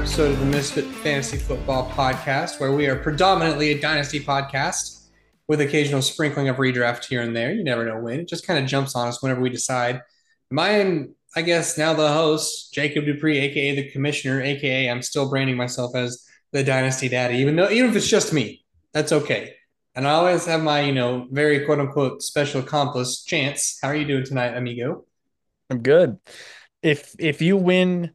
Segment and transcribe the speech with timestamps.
[0.00, 5.08] episode of the Misfit Fantasy Football Podcast, where we are predominantly a dynasty podcast
[5.46, 7.52] with occasional sprinkling of redraft here and there.
[7.52, 8.20] You never know when.
[8.20, 10.00] It just kind of jumps on us whenever we decide.
[10.58, 15.58] Am, I guess, now the host, Jacob Dupree, aka the commissioner, aka I'm still branding
[15.58, 19.54] myself as the dynasty daddy, even though even if it's just me, that's okay.
[19.94, 23.76] And I always have my, you know, very quote unquote special accomplice, Jance.
[23.82, 25.04] How are you doing tonight, amigo?
[25.68, 26.18] I'm good.
[26.82, 28.12] If if you win,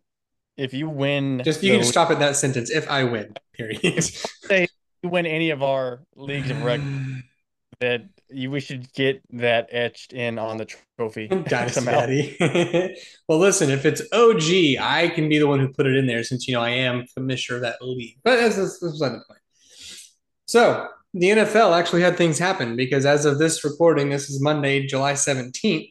[0.58, 2.70] if you win, just you can just stop at that sentence.
[2.70, 4.04] If I win, period.
[4.04, 4.68] say
[5.04, 7.23] you win any of our leagues of record,
[7.80, 11.28] that you we should get that etched in on the trophy.
[11.48, 12.38] Dynasty
[13.28, 16.23] well, listen, if it's OG, I can be the one who put it in there
[16.23, 18.17] since you know I am commissioner of that league.
[18.23, 19.40] But that's, that's, that's the point.
[20.45, 24.86] So the NFL actually had things happen because as of this recording, this is Monday,
[24.86, 25.89] July 17th,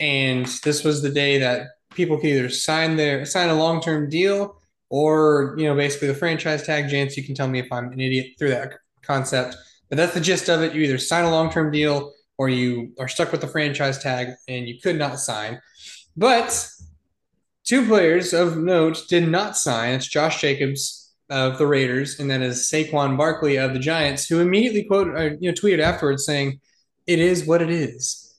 [0.00, 4.08] and this was the day that people can either sign their sign a long term
[4.08, 6.86] deal or you know basically the franchise tag.
[6.86, 9.56] Jance, you can tell me if I'm an idiot through that concept,
[9.88, 10.74] but that's the gist of it.
[10.74, 14.28] You either sign a long term deal or you are stuck with the franchise tag
[14.48, 15.60] and you could not sign.
[16.16, 16.68] But
[17.64, 19.94] two players of note did not sign.
[19.94, 24.40] It's Josh Jacobs of the Raiders, and that is Saquon Barkley of the Giants, who
[24.40, 26.60] immediately quoted, uh, you know, tweeted afterwards saying,
[27.06, 28.34] "It is what it is."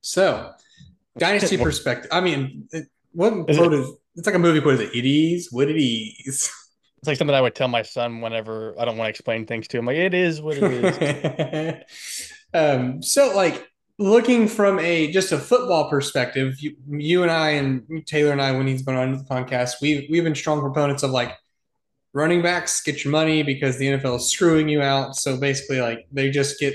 [0.00, 0.52] So
[1.18, 2.10] Dynasty perspective.
[2.12, 4.74] I mean, it, what is quote it, is it's like a movie quote.
[4.74, 4.94] Is it?
[4.94, 6.50] It is what it is.
[6.98, 9.66] It's like something I would tell my son whenever I don't want to explain things
[9.68, 9.86] to him.
[9.86, 12.32] Like it is what it is.
[12.54, 13.66] um, so like
[13.98, 18.52] looking from a just a football perspective, you, you and I and Taylor and I,
[18.52, 21.36] when he's been on the podcast, we we've been strong proponents of like
[22.12, 25.16] running backs get your money because the NFL is screwing you out.
[25.16, 26.74] So basically, like they just get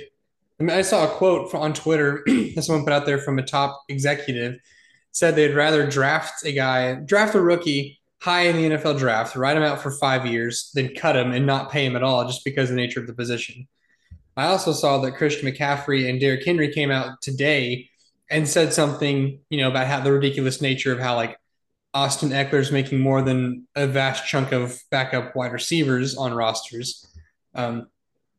[0.60, 3.44] I, mean, I saw a quote on Twitter that someone put out there from a
[3.44, 4.60] top executive
[5.12, 9.58] said they'd rather draft a guy, draft a rookie high in the NFL draft, write
[9.58, 12.46] him out for five years, than cut him and not pay him at all just
[12.46, 13.68] because of the nature of the position.
[14.36, 17.90] I also saw that Christian McCaffrey and Derrick Henry came out today
[18.30, 21.38] and said something, you know, about how the ridiculous nature of how like
[21.94, 27.08] Austin Ekeler is making more than a vast chunk of backup wide receivers on rosters.
[27.56, 27.88] Um,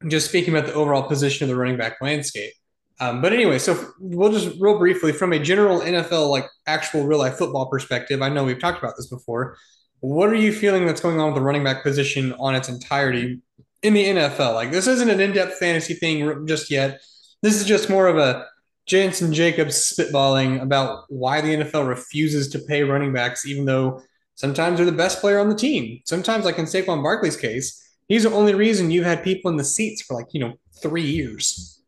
[0.06, 2.52] just speaking about the overall position of the running back landscape.
[3.00, 7.18] Um, but anyway, so we'll just real briefly from a general NFL, like actual real
[7.18, 8.22] life football perspective.
[8.22, 9.56] I know we've talked about this before.
[10.00, 13.40] What are you feeling that's going on with the running back position on its entirety
[13.82, 14.54] in the NFL?
[14.54, 17.00] Like this isn't an in depth fantasy thing just yet.
[17.42, 18.46] This is just more of a
[18.86, 24.02] Jansen Jacobs spitballing about why the NFL refuses to pay running backs, even though
[24.34, 26.00] sometimes they're the best player on the team.
[26.04, 29.64] Sometimes, like in Saquon Barkley's case, He's the only reason you've had people in the
[29.64, 31.82] seats for like, you know, three years.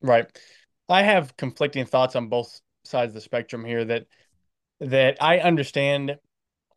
[0.00, 0.26] Right.
[0.88, 4.06] I have conflicting thoughts on both sides of the spectrum here that
[4.80, 6.18] that I understand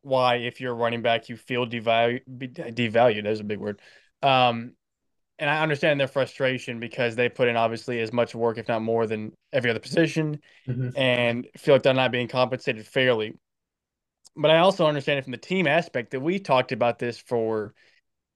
[0.01, 3.79] why if you're a running back you feel devalued devalued is a big word.
[4.23, 4.73] Um
[5.37, 8.81] and I understand their frustration because they put in obviously as much work, if not
[8.81, 10.89] more, than every other position, mm-hmm.
[10.97, 13.37] and feel like they're not being compensated fairly.
[14.35, 17.73] But I also understand it from the team aspect that we talked about this for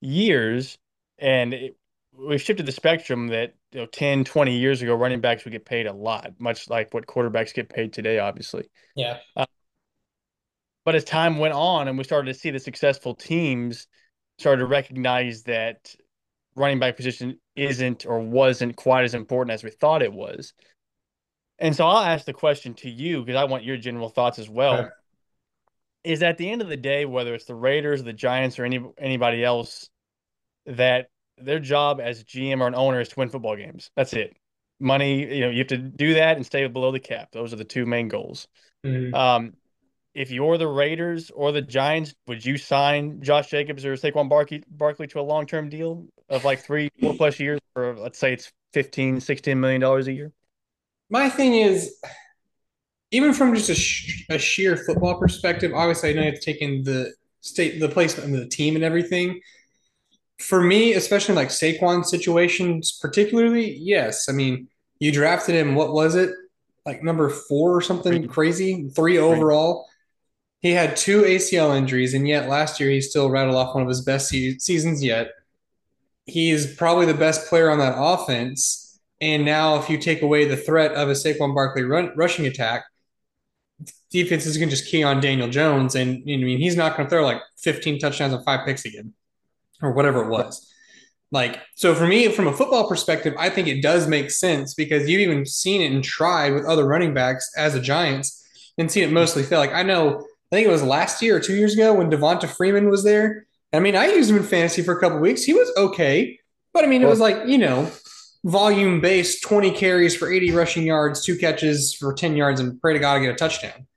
[0.04, 0.78] years
[1.18, 1.78] and it,
[2.18, 5.66] we've shifted the spectrum that you know 10 20 years ago running backs would get
[5.66, 8.70] paid a lot much like what quarterbacks get paid today obviously.
[8.96, 9.20] Yeah.
[9.36, 9.46] Uh,
[10.86, 13.88] but as time went on and we started to see the successful teams
[14.38, 15.96] started to recognize that
[16.56, 20.54] running back position isn't or wasn't quite as important as we thought it was.
[21.60, 24.50] And so i'll ask the question to you because i want your general thoughts as
[24.50, 24.80] well.
[24.80, 24.90] Okay.
[26.04, 28.84] is at the end of the day whether it's the raiders the giants or any
[28.98, 29.90] anybody else
[30.66, 31.08] that
[31.38, 33.90] their job as GM or an owner is to win football games.
[33.96, 34.36] That's it.
[34.80, 37.30] Money, you know, you have to do that and stay below the cap.
[37.32, 38.48] Those are the two main goals.
[38.86, 39.14] Mm-hmm.
[39.14, 39.54] Um,
[40.14, 44.64] if you're the Raiders or the Giants, would you sign Josh Jacobs or Saquon Barkley,
[44.70, 48.34] Barkley to a long term deal of like three, four plus years, or let's say
[48.34, 50.32] it's 15, 16 million dollars a year?
[51.10, 51.96] My thing is,
[53.12, 56.42] even from just a, sh- a sheer football perspective, obviously I know you have to
[56.42, 59.40] take in the state, the placement of the team and everything
[60.40, 64.28] for me, especially like Saquon situations, particularly, yes.
[64.30, 64.68] I mean,
[65.00, 65.76] you drafted him.
[65.76, 66.32] What was it?
[66.86, 69.88] Like number four or something crazy, three overall.
[70.60, 73.90] He had two ACL injuries, and yet last year he still rattled off one of
[73.90, 75.30] his best se- seasons yet.
[76.26, 79.00] He is probably the best player on that offense.
[79.20, 82.86] And now, if you take away the threat of a Saquon Barkley run, rushing attack,
[84.10, 87.08] defenses can just key on Daniel Jones, and you know, I mean he's not going
[87.08, 89.14] to throw like 15 touchdowns and five picks again
[89.84, 90.70] or whatever it was.
[91.32, 95.10] Like, so for me, from a football perspective, I think it does make sense because
[95.10, 98.46] you've even seen it and tried with other running backs as a Giants
[98.78, 99.60] and seen it mostly fail.
[99.60, 102.48] Like, I know I think it was last year or two years ago when Devonta
[102.48, 103.48] Freeman was there.
[103.74, 105.44] I mean, I used him in fantasy for a couple weeks.
[105.44, 106.38] He was okay,
[106.72, 107.90] but I mean, it was like you know,
[108.46, 112.94] volume based, twenty carries for eighty rushing yards, two catches for ten yards, and pray
[112.94, 113.88] to God to get a touchdown.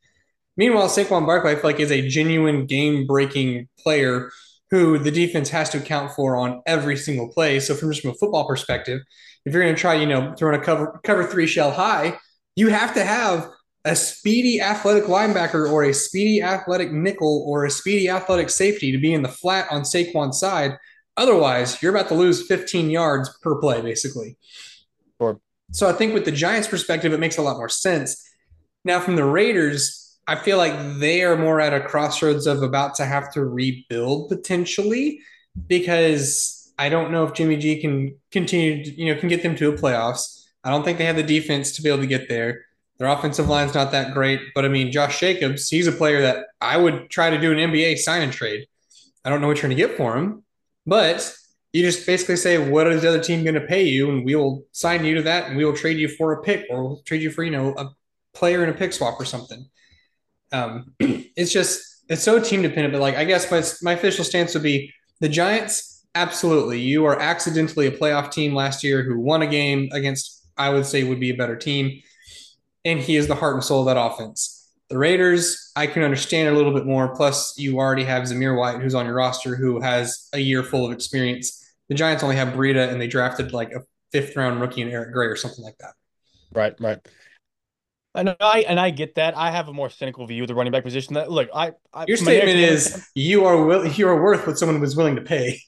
[0.56, 4.30] Meanwhile, Saquon Barkley, I feel like, is a genuine game breaking player
[4.70, 7.60] who the defense has to account for on every single play.
[7.60, 9.00] So, from just from a football perspective,
[9.44, 12.18] if you're going to try, you know, throwing a cover cover three shell high,
[12.56, 13.48] you have to have
[13.84, 18.98] a speedy athletic linebacker or a speedy athletic nickel or a speedy athletic safety to
[18.98, 20.76] be in the flat on Saquon's side.
[21.16, 24.36] Otherwise, you're about to lose 15 yards per play, basically.
[25.20, 25.40] Sure.
[25.70, 28.22] So I think with the Giants' perspective, it makes a lot more sense.
[28.84, 32.96] Now, from the Raiders, I feel like they are more at a crossroads of about
[32.96, 35.20] to have to rebuild potentially
[35.66, 39.56] because I don't know if Jimmy G can continue, to, you know, can get them
[39.56, 40.44] to a playoffs.
[40.64, 42.64] I don't think they have the defense to be able to get there.
[42.98, 46.46] Their offensive line's not that great, but I mean, Josh Jacobs, he's a player that
[46.60, 48.66] I would try to do an NBA sign and trade.
[49.24, 50.44] I don't know what you're going to get for him,
[50.86, 51.34] but
[51.72, 54.10] you just basically say, what is the other team going to pay you?
[54.10, 56.64] And we will sign you to that and we will trade you for a pick
[56.70, 57.90] or we'll trade you for, you know, a
[58.32, 59.66] player in a pick swap or something.
[60.52, 64.54] Um, it's just, it's so team dependent, but like, I guess my, my official stance
[64.54, 66.80] would be the Giants, absolutely.
[66.80, 70.86] You are accidentally a playoff team last year who won a game against, I would
[70.86, 72.00] say, would be a better team
[72.86, 74.70] and he is the heart and soul of that offense.
[74.88, 77.14] The Raiders, I can understand a little bit more.
[77.16, 80.86] Plus, you already have Zamir White, who's on your roster, who has a year full
[80.86, 81.74] of experience.
[81.88, 83.80] The Giants only have Breida, and they drafted like a
[84.12, 85.94] fifth round rookie in Eric Gray or something like that.
[86.52, 87.00] Right, right.
[88.16, 89.36] And I and I get that.
[89.36, 91.14] I have a more cynical view of the running back position.
[91.14, 94.80] That look, I, I your statement is you are will, you are worth what someone
[94.80, 95.60] was willing to pay.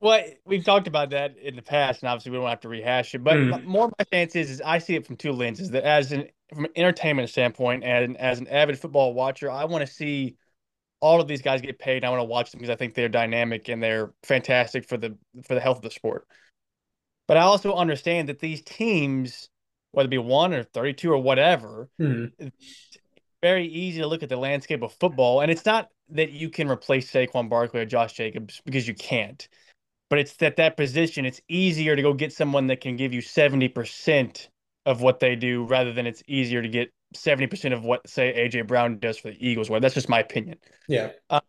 [0.00, 3.14] Well, we've talked about that in the past, and obviously we don't have to rehash
[3.14, 3.22] it.
[3.22, 3.64] But mm.
[3.64, 5.70] more my stance is, is I see it from two lenses.
[5.70, 9.86] That as an from an entertainment standpoint, and as an avid football watcher, I want
[9.86, 10.36] to see
[11.00, 12.04] all of these guys get paid.
[12.04, 15.18] I want to watch them because I think they're dynamic and they're fantastic for the
[15.44, 16.26] for the health of the sport.
[17.26, 19.49] But I also understand that these teams,
[19.92, 22.52] whether it be one or thirty-two or whatever, mm.
[23.42, 26.68] very easy to look at the landscape of football, and it's not that you can
[26.68, 29.48] replace Saquon Barkley or Josh Jacobs because you can't
[30.10, 33.22] but it's that that position it's easier to go get someone that can give you
[33.22, 34.48] 70%
[34.84, 38.66] of what they do rather than it's easier to get 70% of what say AJ
[38.66, 40.58] Brown does for the Eagles well that's just my opinion.
[40.88, 41.12] Yeah.
[41.30, 41.40] Uh,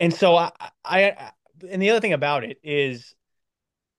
[0.00, 0.50] and so I,
[0.84, 1.32] I
[1.68, 3.14] and the other thing about it is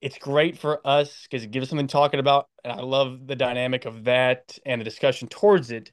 [0.01, 3.35] it's great for us because it gives us something talking about and I love the
[3.35, 5.91] dynamic of that and the discussion towards it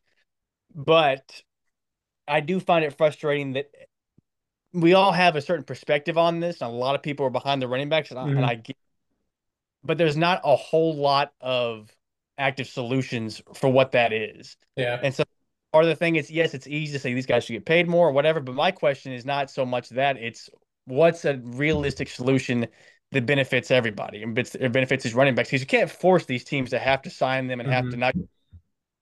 [0.75, 1.43] but
[2.29, 3.70] I do find it frustrating that
[4.73, 7.62] we all have a certain perspective on this, and a lot of people are behind
[7.62, 8.29] the running backs, and, mm-hmm.
[8.29, 8.50] I, and mm-hmm.
[8.50, 8.76] I get,
[9.85, 11.91] but there's not a whole lot of
[12.37, 14.56] active solutions for what that is.
[14.76, 15.00] Yeah.
[15.02, 15.25] And so
[15.73, 17.88] part of the thing is, yes, it's easy to say these guys should get paid
[17.88, 20.50] more or whatever, but my question is not so much that it's
[20.85, 22.67] what's a realistic solution
[23.12, 26.70] that benefits everybody and it benefits his running backs because you can't force these teams
[26.70, 27.85] to have to sign them and mm-hmm.
[27.85, 28.14] have to not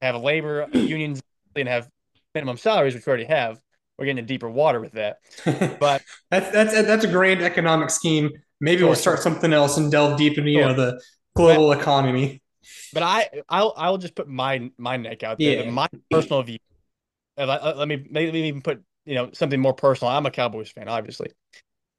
[0.03, 1.23] have labor unions
[1.57, 1.89] and have
[2.35, 3.61] minimum salaries, which we already have
[3.99, 5.19] we're getting in deeper water with that.
[5.79, 8.31] But that's that's that's a grand economic scheme.
[8.61, 9.23] Maybe sure, we'll start sure.
[9.23, 10.67] something else and delve deep into sure.
[10.67, 11.01] know the
[11.37, 12.43] global but, economy.
[12.93, 15.65] But I I'll I'll just put my my neck out there.
[15.65, 15.71] Yeah.
[15.71, 16.59] My personal view.
[17.37, 20.13] Let, let me maybe even put you know something more personal.
[20.13, 21.31] I'm a Cowboys fan, obviously.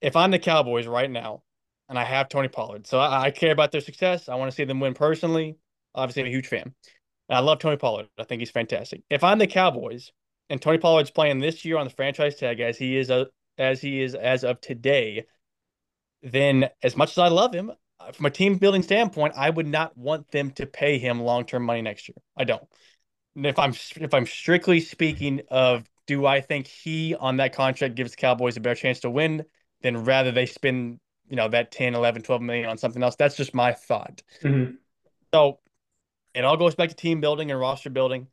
[0.01, 1.43] If I'm the Cowboys right now,
[1.89, 4.29] and I have Tony Pollard, so I, I care about their success.
[4.29, 5.57] I want to see them win personally.
[5.93, 6.73] Obviously, I'm a huge fan.
[7.29, 8.07] And I love Tony Pollard.
[8.17, 9.03] I think he's fantastic.
[9.09, 10.11] If I'm the Cowboys
[10.49, 13.25] and Tony Pollard's playing this year on the franchise tag as he is uh,
[13.57, 15.25] as he is as of today,
[16.21, 19.67] then as much as I love him, uh, from a team building standpoint, I would
[19.67, 22.17] not want them to pay him long term money next year.
[22.37, 22.63] I don't.
[23.35, 27.95] And if I'm if I'm strictly speaking of do I think he on that contract
[27.95, 29.43] gives Cowboys a better chance to win,
[29.81, 33.15] then rather they spend, you know, that 10, 11, 12 million on something else.
[33.15, 34.21] That's just my thought.
[34.41, 34.75] Mm-hmm.
[35.33, 35.59] So
[36.33, 38.27] it all goes back to team building and roster building.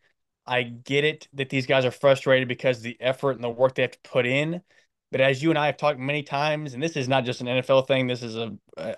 [0.46, 3.82] I get it that these guys are frustrated because the effort and the work they
[3.82, 4.60] have to put in.
[5.12, 7.46] But as you and I have talked many times, and this is not just an
[7.46, 8.56] NFL thing, this is a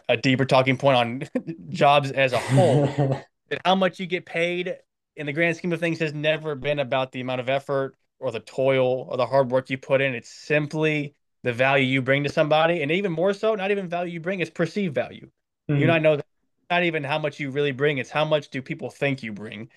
[0.08, 1.22] a deeper talking point on
[1.68, 2.86] jobs as a whole.
[3.48, 4.76] that how much you get paid
[5.16, 8.30] in the grand scheme of things has never been about the amount of effort or
[8.30, 10.14] the toil or the hard work you put in.
[10.14, 14.14] It's simply the value you bring to somebody, and even more so, not even value
[14.14, 15.28] you bring, it's perceived value.
[15.70, 15.82] Mm-hmm.
[15.82, 16.26] You I know that
[16.70, 19.68] not even how much you really bring; it's how much do people think you bring.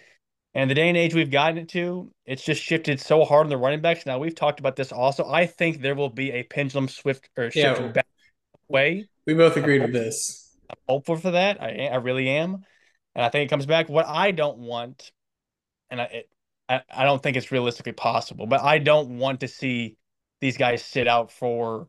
[0.54, 3.58] And the day and age we've gotten into, it's just shifted so hard on the
[3.58, 4.06] running backs.
[4.06, 5.30] Now we've talked about this also.
[5.30, 8.08] I think there will be a pendulum swift or shift yeah, back
[8.70, 9.08] way.
[9.28, 10.56] We both agreed with this.
[10.70, 11.62] I'm hopeful for that.
[11.62, 12.64] I I really am,
[13.14, 13.90] and I think it comes back.
[13.90, 15.12] What I don't want,
[15.90, 16.30] and I, it,
[16.70, 18.48] I, I don't think it's realistically possible.
[18.48, 19.98] But I don't want to see
[20.42, 21.88] these guys sit out for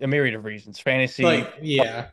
[0.00, 2.08] a myriad of reasons, fantasy, like yeah,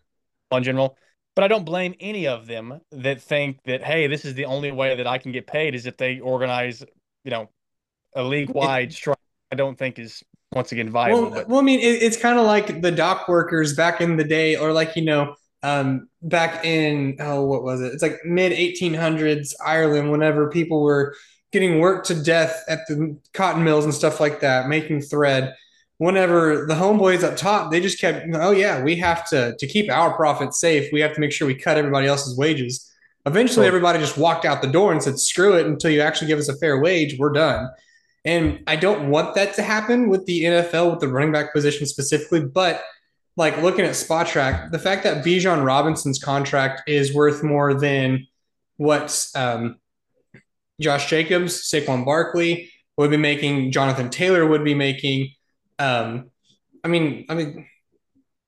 [0.51, 0.97] in general.
[1.35, 4.71] But I don't blame any of them that think that hey, this is the only
[4.71, 6.83] way that I can get paid is if they organize,
[7.23, 7.49] you know,
[8.15, 9.17] a league wide strike.
[9.51, 11.21] I don't think is once again viable.
[11.23, 14.17] Well, but well I mean, it, it's kind of like the dock workers back in
[14.17, 17.93] the day, or like you know, um, back in oh, what was it?
[17.93, 21.15] It's like mid 1800s Ireland, whenever people were
[21.51, 25.55] getting worked to death at the cotton mills and stuff like that, making thread.
[25.99, 29.91] Whenever the homeboys up top, they just kept, oh yeah, we have to to keep
[29.91, 30.91] our profits safe.
[30.91, 32.91] We have to make sure we cut everybody else's wages.
[33.25, 35.65] Eventually, everybody just walked out the door and said, "Screw it!
[35.65, 37.69] Until you actually give us a fair wage, we're done."
[38.25, 41.85] And I don't want that to happen with the NFL with the running back position
[41.85, 42.83] specifically, but
[43.37, 48.27] like looking at Spotrac, the fact that Bijan Robinson's contract is worth more than
[48.75, 49.77] what um,
[50.81, 55.33] Josh Jacobs, Saquon Barkley would be making, Jonathan Taylor would be making.
[55.79, 56.29] Um,
[56.83, 57.67] I mean, I mean,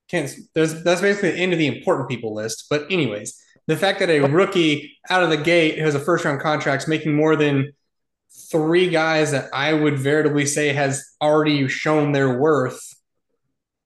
[0.09, 0.29] can't.
[0.53, 2.67] There's that's basically the end of the important people list.
[2.69, 6.25] But anyways, the fact that a rookie out of the gate who has a first
[6.25, 7.71] round contract is making more than
[8.51, 12.95] three guys that I would veritably say has already shown their worth.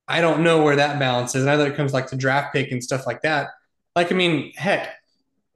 [0.08, 1.46] I don't know where that balance is.
[1.46, 3.50] And know it comes like to draft pick and stuff like that.
[3.96, 4.90] Like, I mean, heck,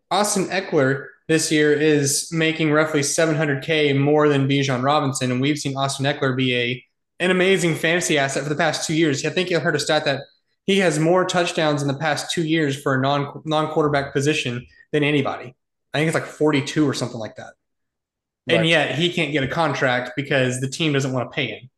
[0.09, 5.31] Austin Ekeler this year is making roughly 700K more than Bijan Robinson.
[5.31, 6.85] And we've seen Austin Ekeler be a
[7.19, 9.25] an amazing fantasy asset for the past two years.
[9.25, 10.21] I think you heard a stat that
[10.65, 14.65] he has more touchdowns in the past two years for a non non quarterback position
[14.91, 15.55] than anybody.
[15.93, 17.53] I think it's like 42 or something like that
[18.49, 21.69] and yet he can't get a contract because the team doesn't want to pay him.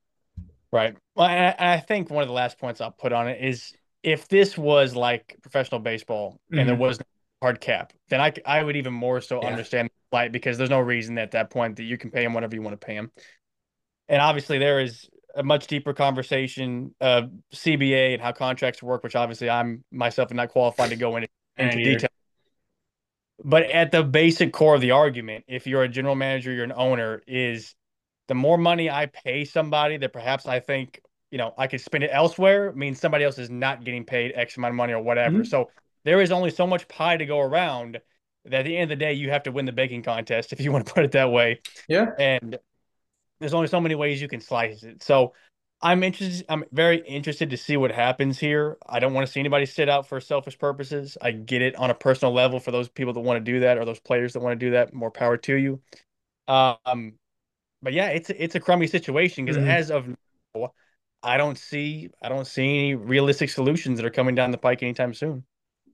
[0.72, 0.96] Right.
[1.16, 4.28] Well, I, I, think one of the last points I'll put on it is if
[4.30, 6.68] this was like professional baseball and mm-hmm.
[6.68, 7.06] there was no
[7.42, 9.50] hard cap, then I, I would even more so yeah.
[9.50, 12.56] understand like because there's no reason at that point that you can pay him whatever
[12.56, 13.12] you want to pay him.
[14.08, 19.16] And obviously there is a much deeper conversation of CBA and how contracts work, which
[19.16, 22.10] obviously I'm myself not qualified to go into, into detail
[23.44, 26.74] but at the basic core of the argument, if you're a general manager, you're an
[26.76, 27.76] owner, is
[28.28, 32.04] the more money I pay somebody that perhaps I think, you know, I could spend
[32.04, 35.38] it elsewhere means somebody else is not getting paid X amount of money or whatever.
[35.38, 35.46] Mm-hmm.
[35.46, 35.70] So
[36.04, 38.00] there is only so much pie to go around
[38.46, 40.60] that at the end of the day, you have to win the baking contest, if
[40.62, 41.62] you want to put it that way.
[41.88, 42.08] Yeah.
[42.18, 42.58] And
[43.42, 45.04] there's only so many ways you can slice it.
[45.04, 45.34] So
[45.82, 46.46] I'm interested.
[46.48, 48.78] I'm very interested to see what happens here.
[48.88, 51.18] I don't want to see anybody sit out for selfish purposes.
[51.22, 53.78] I get it on a personal level for those people that want to do that
[53.78, 54.94] or those players that want to do that.
[54.94, 55.82] More power to you.
[56.48, 57.14] Um,
[57.82, 59.70] but yeah, it's it's a crummy situation because mm-hmm.
[59.70, 60.08] as of
[60.54, 60.74] now,
[61.24, 64.84] I don't see I don't see any realistic solutions that are coming down the pike
[64.84, 65.44] anytime soon.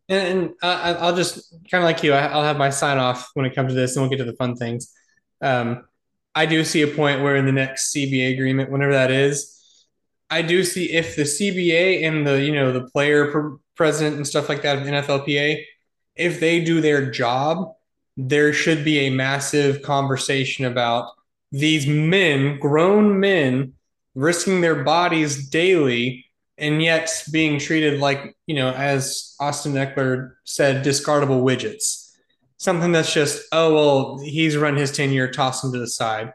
[0.10, 3.46] And, and uh, I'll just kind of like you, I'll have my sign off when
[3.46, 4.92] it comes to this, and we'll get to the fun things.
[5.42, 5.86] Um,
[6.38, 9.58] I do see a point where in the next CBA agreement, whenever that is
[10.29, 14.50] I do see if the CBA and the you know the player president and stuff
[14.50, 15.63] like that of NFLPA,
[16.15, 17.74] if they do their job,
[18.17, 21.12] there should be a massive conversation about
[21.51, 23.74] these men, grown men,
[24.15, 26.25] risking their bodies daily
[26.58, 32.07] and yet being treated like you know as Austin Ekeler said, discardable widgets.
[32.58, 36.34] Something that's just oh well, he's run his tenure, toss him to the side.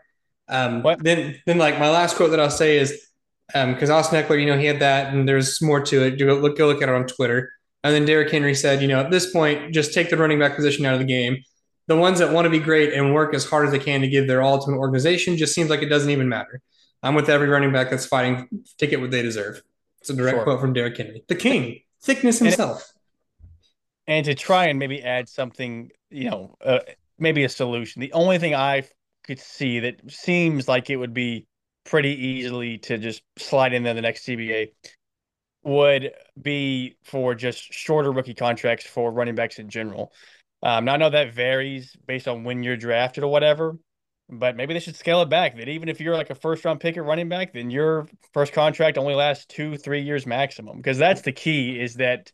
[0.49, 3.09] Um, then then like my last quote that I'll say is
[3.49, 6.19] because um, Austin Ekeler, you know, he had that, and there's more to it.
[6.19, 7.53] Go look, go look at it on Twitter.
[7.85, 10.55] And then Derrick Henry said, you know, at this point, just take the running back
[10.55, 11.43] position out of the game.
[11.89, 14.09] The ones that want to be great and work as hard as they can to
[14.09, 16.61] give their all to an organization just seems like it doesn't even matter.
[17.03, 18.49] I'm with every running back that's fighting
[18.79, 19.61] to get what they deserve.
[20.01, 20.45] It's a direct sure.
[20.45, 22.93] quote from Derrick Henry, the king, thickness himself.
[24.07, 26.81] And, and to try and maybe add something, you know, uh,
[27.19, 28.01] maybe a solution.
[28.01, 28.85] The only thing I
[29.25, 31.47] could see that seems like it would be
[31.85, 34.69] pretty easily to just slide in there the next CBA
[35.65, 40.13] would be for just shorter rookie contracts for running backs in general.
[40.63, 43.77] Um, now I know that varies based on when you're drafted or whatever,
[44.29, 45.57] but maybe they should scale it back.
[45.57, 48.53] That even if you're like a first round pick at running back, then your first
[48.53, 50.77] contract only lasts two, three years maximum.
[50.77, 52.33] Because that's the key is that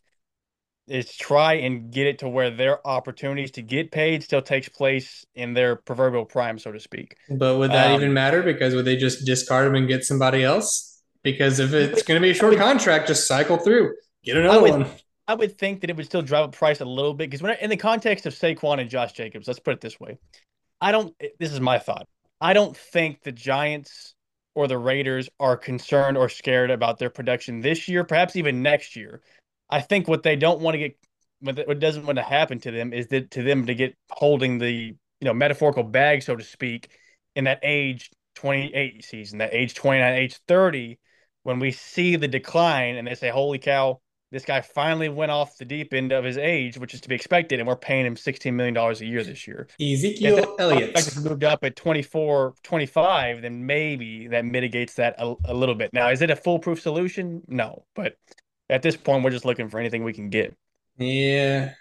[0.89, 5.25] is try and get it to where their opportunities to get paid still takes place
[5.35, 7.15] in their proverbial prime, so to speak.
[7.29, 8.41] But would that um, even matter?
[8.41, 11.01] Because would they just discard them and get somebody else?
[11.23, 13.93] Because if it's going to be a short contract, just cycle through,
[14.23, 14.85] get another would, one.
[15.27, 17.55] I would think that it would still drive up price a little bit because when
[17.59, 20.17] in the context of Saquon and Josh Jacobs, let's put it this way,
[20.81, 21.13] I don't.
[21.39, 22.07] This is my thought.
[22.41, 24.15] I don't think the Giants
[24.55, 28.95] or the Raiders are concerned or scared about their production this year, perhaps even next
[28.95, 29.21] year
[29.69, 30.97] I think what they don't want to get,
[31.67, 34.71] what doesn't want to happen to them is that to them to get holding the
[34.71, 36.89] you know metaphorical bag, so to speak,
[37.35, 40.99] in that age 28 season, that age 29, age 30,
[41.43, 43.99] when we see the decline and they say, holy cow,
[44.31, 47.15] this guy finally went off the deep end of his age, which is to be
[47.15, 49.67] expected, and we're paying him $16 million a year this year.
[49.81, 50.95] Ezekiel Elliott.
[51.23, 55.91] moved up at 24, 25, then maybe that mitigates that a, a little bit.
[55.93, 57.41] Now, is it a foolproof solution?
[57.47, 58.15] No, but
[58.69, 60.55] at this point, we're just looking for anything we can get.
[60.97, 61.73] Yeah.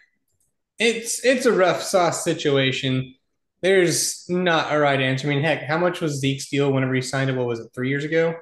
[0.79, 3.15] It's it's a rough sauce situation.
[3.61, 5.27] There's not a right answer.
[5.27, 7.37] I mean, heck, how much was Zeke's deal whenever he signed it?
[7.37, 8.37] What was it, three years ago?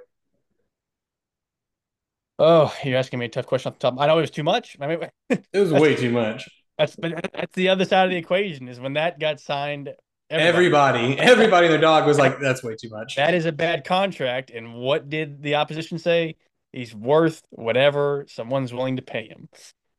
[2.39, 3.99] Oh, you're asking me a tough question off the top.
[3.99, 4.77] I know it was too much.
[4.79, 6.47] I mean, it was way too much.
[6.79, 9.95] That's that's the other side of the equation is when that got signed.
[10.29, 13.85] Everybody, everybody, everybody their dog was like, "That's way too much." That is a bad
[13.85, 14.51] contract.
[14.51, 16.37] And what did the opposition say?
[16.77, 19.49] He's worth whatever someone's willing to pay him.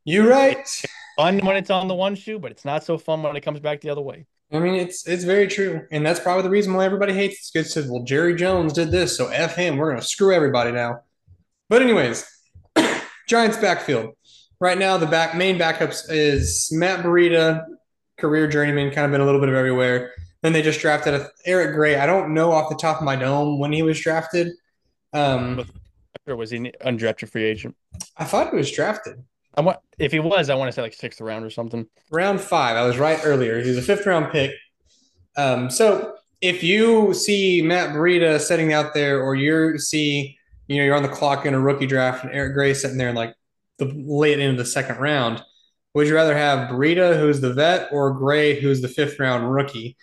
[0.05, 0.59] You're right.
[0.59, 0.85] It's
[1.17, 3.59] fun when it's on the one shoe, but it's not so fun when it comes
[3.59, 4.27] back the other way.
[4.53, 7.51] I mean, it's it's very true, and that's probably the reason why everybody hates it.
[7.53, 9.77] Because well, Jerry Jones did this, so f him.
[9.77, 11.01] We're gonna screw everybody now.
[11.67, 12.25] But anyways,
[13.27, 14.13] Giants backfield.
[14.59, 17.65] Right now, the back main backups is Matt Breida,
[18.17, 20.13] career journeyman, kind of been a little bit of everywhere.
[20.43, 21.95] Then they just drafted a, Eric Gray.
[21.95, 24.53] I don't know off the top of my dome when he was drafted.
[25.11, 25.65] Um,
[26.27, 27.75] or was he undrafted free agent?
[28.17, 29.23] I thought he was drafted.
[29.55, 31.87] I want if he was, I want to say like sixth round or something.
[32.11, 32.75] Round five.
[32.75, 33.61] I was right earlier.
[33.61, 34.51] He's a fifth round pick.
[35.35, 40.83] Um, so if you see Matt Breida sitting out there, or you see you know,
[40.83, 43.33] you're on the clock in a rookie draft and Eric Gray sitting there in like
[43.77, 45.41] the late end of the second round.
[45.93, 49.97] Would you rather have Breida, who's the vet, or Gray, who's the fifth round rookie?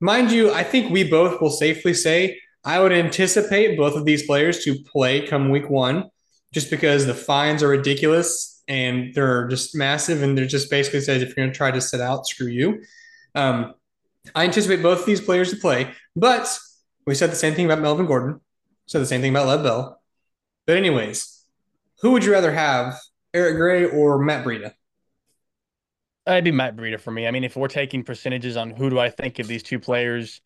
[0.00, 4.26] Mind you, I think we both will safely say I would anticipate both of these
[4.26, 6.10] players to play come week one,
[6.52, 10.22] just because the fines are ridiculous and they're just massive.
[10.22, 12.82] And they're just basically says if you're going to try to sit out, screw you.
[13.34, 13.74] Um,
[14.34, 16.56] I anticipate both of these players to play, but
[17.06, 18.40] we said the same thing about Melvin Gordon,
[18.86, 20.00] said the same thing about Lev Bell.
[20.66, 21.44] But anyways,
[22.02, 22.96] who would you rather have,
[23.34, 24.74] Eric Gray or Matt Breida?
[26.26, 27.26] It'd be Matt Breida for me.
[27.26, 30.40] I mean, if we're taking percentages on who do I think of these two players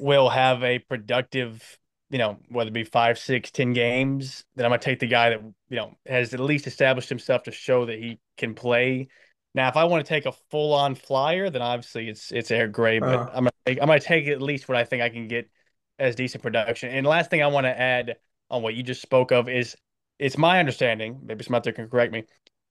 [0.00, 1.78] will have a productive,
[2.10, 5.30] you know, whether it be five, six, ten games, then I'm gonna take the guy
[5.30, 9.08] that you know has at least established himself to show that he can play.
[9.54, 12.72] Now, if I want to take a full on flyer, then obviously it's it's Eric
[12.72, 13.30] Gray, but uh-huh.
[13.32, 15.50] I'm gonna take, I'm gonna take at least what I think I can get
[15.98, 16.90] as decent production.
[16.90, 18.16] And last thing I want to add
[18.48, 19.76] on what you just spoke of is
[20.18, 22.24] it's my understanding, maybe some out there can correct me,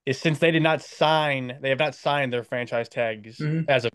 [0.06, 3.70] is since they did not sign, they have not signed their franchise tags mm-hmm.
[3.70, 3.92] as of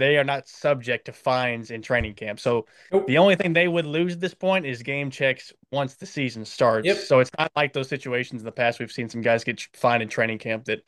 [0.00, 2.40] they are not subject to fines in training camp.
[2.40, 3.06] So nope.
[3.06, 6.44] the only thing they would lose at this point is game checks once the season
[6.44, 6.86] starts.
[6.86, 6.96] Yep.
[6.96, 10.02] So it's not like those situations in the past we've seen some guys get fined
[10.02, 10.80] in training camp that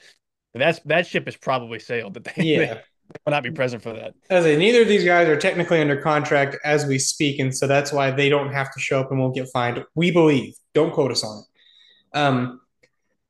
[0.55, 2.75] that's that ship is probably sailed that they, yeah.
[2.75, 2.81] they
[3.25, 4.15] will not be present for that.
[4.31, 7.67] As a, neither of these guys are technically under contract as we speak, and so
[7.67, 9.85] that's why they don't have to show up and won't get fined.
[9.95, 10.55] We believe.
[10.75, 12.19] Don't quote us on it.
[12.19, 12.61] Um,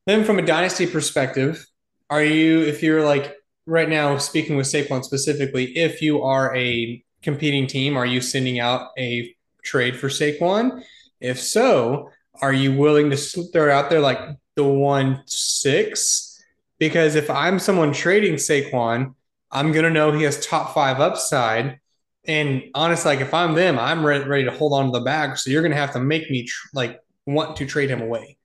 [0.07, 1.66] then, from a dynasty perspective,
[2.11, 7.03] are you if you're like right now, speaking with Saquon specifically, if you are a
[7.22, 10.83] competing team, are you sending out a trade for Saquon?
[11.20, 14.18] If so, are you willing to throw out there like
[14.57, 16.42] the one six?
[16.79, 19.14] Because if I'm someone trading Saquon,
[19.51, 21.79] I'm gonna know he has top five upside.
[22.27, 25.37] And honestly, like if I'm them, I'm ready, ready to hold on to the bag.
[25.37, 28.37] So you're gonna have to make me tr- like want to trade him away.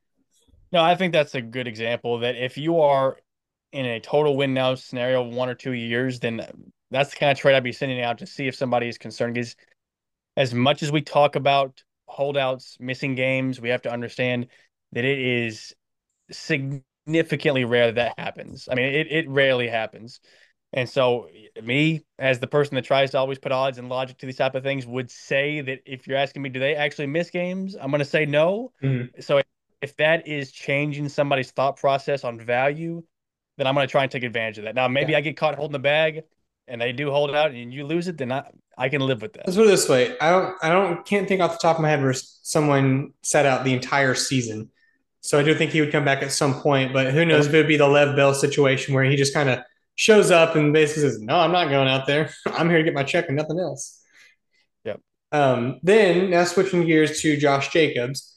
[0.71, 3.17] No, I think that's a good example that if you are
[3.77, 6.41] in a total win now scenario, one or two years, then
[6.89, 9.35] that's the kind of trade I'd be sending out to see if somebody is concerned.
[9.35, 9.55] Because
[10.35, 14.47] as much as we talk about holdouts, missing games, we have to understand
[14.93, 15.75] that it is
[16.31, 18.67] significantly rare that, that happens.
[18.71, 20.21] I mean, it, it rarely happens.
[20.73, 21.29] And so,
[21.63, 24.55] me, as the person that tries to always put odds and logic to these type
[24.55, 27.75] of things, would say that if you're asking me, do they actually miss games?
[27.79, 28.71] I'm going to say no.
[28.81, 29.21] Mm-hmm.
[29.21, 29.41] So,
[29.83, 33.03] if that is changing somebody's thought process on value,
[33.57, 34.75] then I'm going to try and take advantage of that.
[34.75, 35.19] Now, maybe yeah.
[35.19, 36.23] I get caught holding the bag
[36.67, 39.33] and they do hold out and you lose it, then I, I can live with
[39.33, 39.47] that.
[39.47, 40.17] Let's put it this way.
[40.19, 43.45] I don't, I don't, can't think off the top of my head where someone set
[43.45, 44.69] out the entire season.
[45.21, 47.53] So I do think he would come back at some point, but who knows if
[47.53, 49.59] it would be the Lev Bell situation where he just kind of
[49.95, 52.29] shows up and basically says, no, I'm not going out there.
[52.45, 54.01] I'm here to get my check and nothing else.
[54.85, 55.01] Yep.
[55.31, 58.35] Um, then now switching gears to Josh Jacobs,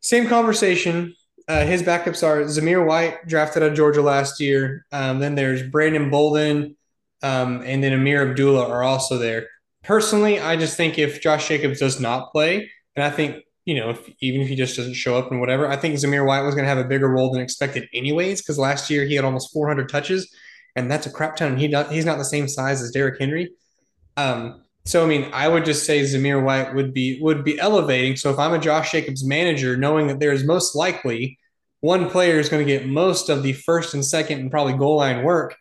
[0.00, 1.14] same conversation.
[1.50, 4.86] Uh, his backups are Zamir White, drafted out of Georgia last year.
[4.92, 6.76] Um, then there's Brandon Bolden,
[7.24, 9.48] um, and then Ameer Abdullah are also there.
[9.82, 13.90] Personally, I just think if Josh Jacobs does not play, and I think you know,
[13.90, 16.54] if, even if he just doesn't show up and whatever, I think Zamir White was
[16.54, 18.40] going to have a bigger role than expected, anyways.
[18.42, 20.32] Because last year he had almost 400 touches,
[20.76, 21.56] and that's a crap ton.
[21.56, 23.50] He not, he's not the same size as Derrick Henry.
[24.16, 28.14] Um, So I mean, I would just say Zamir White would be would be elevating.
[28.14, 31.38] So if I'm a Josh Jacobs manager, knowing that there's most likely
[31.80, 34.96] one player is going to get most of the first and second and probably goal
[34.96, 35.56] line work,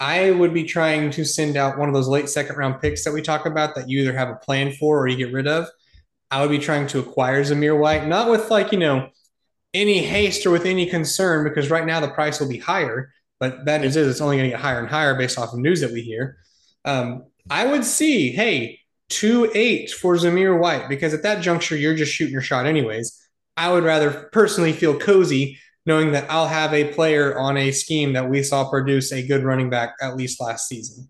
[0.00, 3.12] I would be trying to send out one of those late second round picks that
[3.12, 5.68] we talk about that you either have a plan for or you get rid of.
[6.30, 9.10] I would be trying to acquire Zamir White, not with like, you know,
[9.74, 13.12] any haste or with any concern, because right now the price will be higher.
[13.38, 15.80] But that is, it's only going to get higher and higher based off of news
[15.80, 16.38] that we hear.
[16.84, 21.94] Um, I would see, hey, two eight for Zamir White, because at that juncture, you're
[21.94, 23.21] just shooting your shot anyways.
[23.56, 28.12] I would rather personally feel cozy knowing that I'll have a player on a scheme
[28.12, 31.08] that we saw produce a good running back at least last season.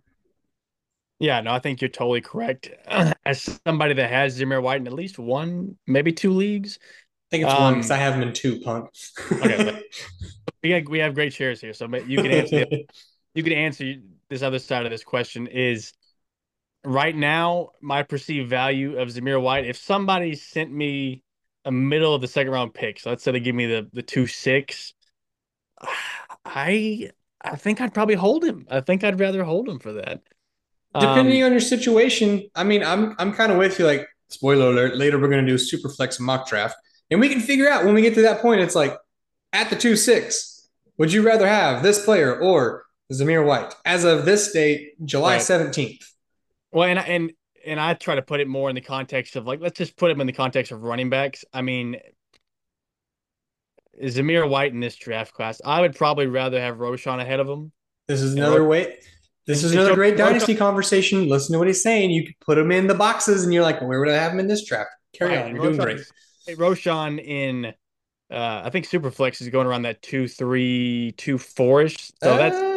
[1.19, 2.71] Yeah, no, I think you're totally correct.
[3.25, 6.79] As somebody that has Zamir White in at least one, maybe two leagues.
[6.83, 8.91] I think it's um, one because I have him in two, punk.
[9.31, 9.83] okay,
[10.63, 12.87] we have, we have great shares here, so you can answer the,
[13.35, 13.95] you can answer
[14.29, 15.93] this other side of this question is
[16.85, 19.67] right now my perceived value of Zamir White.
[19.67, 21.23] If somebody sent me
[21.65, 24.03] a middle of the second round pick, so let's say they give me the the
[24.03, 24.95] two six,
[26.45, 28.67] I I think I'd probably hold him.
[28.71, 30.23] I think I'd rather hold him for that.
[30.95, 33.87] Depending um, on your situation, I mean, I'm I'm kind of with you.
[33.87, 36.77] Like, spoiler alert, later we're gonna do a super flex mock draft,
[37.11, 38.61] and we can figure out when we get to that point.
[38.61, 38.97] It's like
[39.53, 44.25] at the two six, would you rather have this player or Zamir White as of
[44.27, 46.03] this date, July seventeenth?
[46.73, 46.79] Right.
[46.79, 47.33] Well, and and
[47.65, 50.11] and I try to put it more in the context of like let's just put
[50.11, 51.45] him in the context of running backs.
[51.53, 51.97] I mean,
[54.03, 57.73] Zamir White in this draft class, I would probably rather have Roschon ahead of him.
[58.09, 58.99] This is another way.
[59.47, 61.29] This is another great dynasty conversation.
[61.29, 62.11] Listen to what he's saying.
[62.11, 64.33] You could put him in the boxes, and you're like, well, where would I have
[64.33, 64.91] him in this draft?
[65.13, 65.47] Carry right.
[65.47, 65.55] on.
[65.55, 66.01] You're doing great.
[66.47, 67.67] Hey, Roschon in,
[68.31, 72.13] uh, I think Superflex is going around that two three two four ish.
[72.23, 72.72] So uh, that's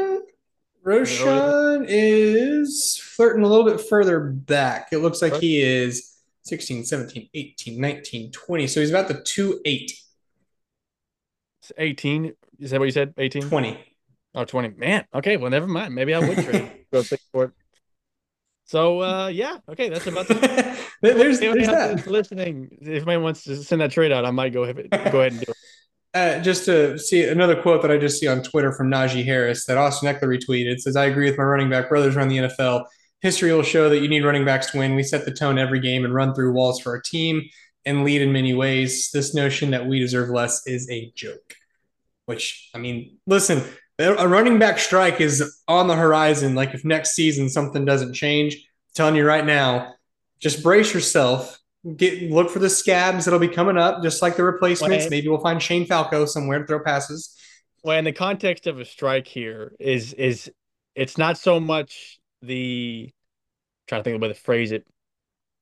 [0.86, 4.90] Roschon is flirting a little bit further back.
[4.92, 8.68] It looks like he is 16, 17, 18, 19, 20.
[8.68, 9.92] So he's about the 2 8.
[11.78, 12.34] 18.
[12.60, 13.16] Is that what you said?
[13.18, 13.50] 18?
[13.50, 13.96] 20.
[14.36, 14.70] Oh, 20.
[14.78, 15.06] Man.
[15.14, 15.38] Okay.
[15.38, 15.96] Well, never mind.
[15.96, 16.86] Maybe I would trade.
[16.94, 17.52] Go for it.
[18.68, 22.08] So uh yeah, okay, that's about the there's, there's that.
[22.08, 22.76] listening.
[22.82, 25.42] If anyone wants to send that trade out, I might go ahead go ahead and
[25.42, 25.58] do it.
[26.16, 29.66] Uh, just to see another quote that I just see on Twitter from Najee Harris
[29.66, 32.86] that Austin Ekeler retweeted says, I agree with my running back brothers around the NFL.
[33.20, 34.96] History will show that you need running backs to win.
[34.96, 37.44] We set the tone every game and run through walls for our team
[37.86, 39.12] and lead in many ways.
[39.12, 41.56] This notion that we deserve less is a joke.
[42.28, 43.62] Which, I mean, listen,
[44.00, 46.56] a running back strike is on the horizon.
[46.56, 48.62] Like if next season something doesn't change, I'm
[48.94, 49.96] telling you right now,
[50.40, 51.60] just brace yourself.
[51.98, 55.10] Get look for the scabs that'll be coming up, just like the replacements.
[55.10, 57.38] Maybe we'll find Shane Falco somewhere to throw passes.
[57.84, 60.52] Well, in the context of a strike here, is is
[60.96, 64.88] it's not so much the I'm trying to think of a way to phrase it.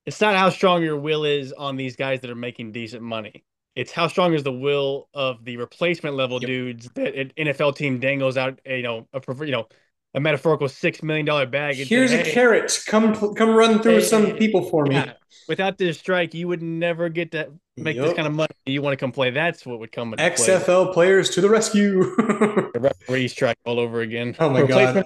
[0.06, 3.44] It's not how strong your will is on these guys that are making decent money.
[3.76, 6.48] It's how strong is the will of the replacement level yep.
[6.48, 9.68] dudes that an NFL team dangles out, you know, a you know,
[10.13, 11.76] a metaphorical six million dollar bag.
[11.76, 12.84] Here's say, a hey, carrot.
[12.88, 15.06] Come come run through hey, some people for yeah.
[15.06, 15.12] me.
[15.47, 18.06] Without this strike, you would never get to make yep.
[18.06, 18.54] this kind of money.
[18.65, 19.32] You want to come play?
[19.32, 20.13] That's what would come.
[20.13, 20.93] XFL play.
[20.93, 22.15] players to the rescue.
[22.15, 24.36] the referee strike all over again.
[24.39, 25.04] Oh my god.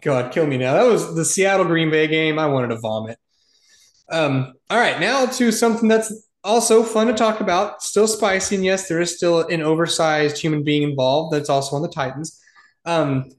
[0.00, 0.72] God, kill me now.
[0.74, 2.38] That was the Seattle Green Bay game.
[2.38, 3.18] I wanted to vomit.
[4.08, 7.82] Um, all right, now to something that's also fun to talk about.
[7.82, 11.34] Still spicy, and yes, there is still an oversized human being involved.
[11.34, 12.40] That's also on the Titans.
[12.86, 13.30] Um,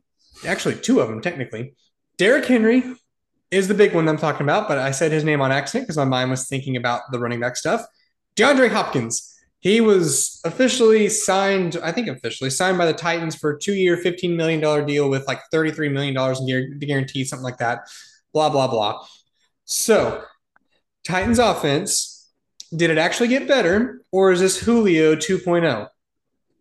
[0.46, 1.76] actually, two of them technically.
[2.18, 2.84] Derrick Henry
[3.52, 5.98] is the big one I'm talking about, but I said his name on accident because
[5.98, 7.86] my mind was thinking about the running back stuff.
[8.36, 9.34] DeAndre Hopkins.
[9.60, 14.36] He was officially signed, I think officially signed by the Titans for a two-year, $15
[14.36, 16.16] million deal with like $33 million
[16.48, 17.90] in guarantee, something like that.
[18.34, 19.04] Blah, blah, blah.
[19.66, 20.24] So
[21.04, 22.30] Titans offense
[22.76, 25.88] did it actually get better, or is this Julio 2.0?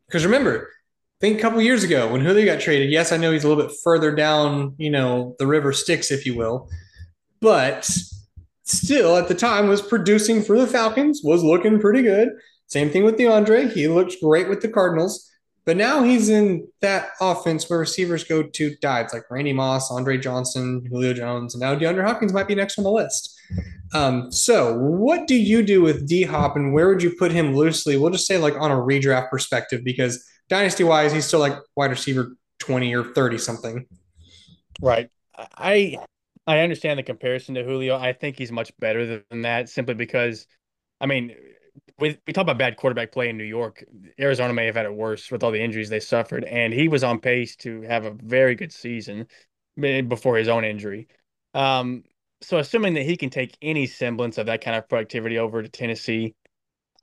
[0.06, 0.70] Because remember,
[1.20, 2.90] think a couple years ago when Julio got traded.
[2.90, 6.26] Yes, I know he's a little bit further down, you know, the river Styx, if
[6.26, 6.68] you will,
[7.40, 7.88] but
[8.64, 12.30] still at the time was producing for the Falcons, was looking pretty good.
[12.66, 13.72] Same thing with DeAndre.
[13.72, 15.30] He looked great with the Cardinals.
[15.64, 20.16] But now he's in that offense where receivers go to dives like Randy Moss, Andre
[20.16, 23.36] Johnson, Julio Jones, and now DeAndre Hopkins might be next on the list.
[23.92, 27.56] Um, so, what do you do with D Hop and where would you put him
[27.56, 27.96] loosely?
[27.96, 31.90] We'll just say, like, on a redraft perspective, because dynasty wise, he's still like wide
[31.90, 33.86] receiver 20 or 30 something.
[34.80, 35.10] Right.
[35.36, 35.98] I
[36.46, 37.96] I understand the comparison to Julio.
[37.96, 40.46] I think he's much better than that simply because,
[41.00, 41.34] I mean,
[41.98, 43.84] we, we talk about bad quarterback play in New York.
[44.20, 47.02] Arizona may have had it worse with all the injuries they suffered, and he was
[47.02, 49.26] on pace to have a very good season
[49.76, 51.08] before his own injury.
[51.54, 52.04] Um,
[52.42, 55.68] so assuming that he can take any semblance of that kind of productivity over to
[55.68, 56.34] Tennessee,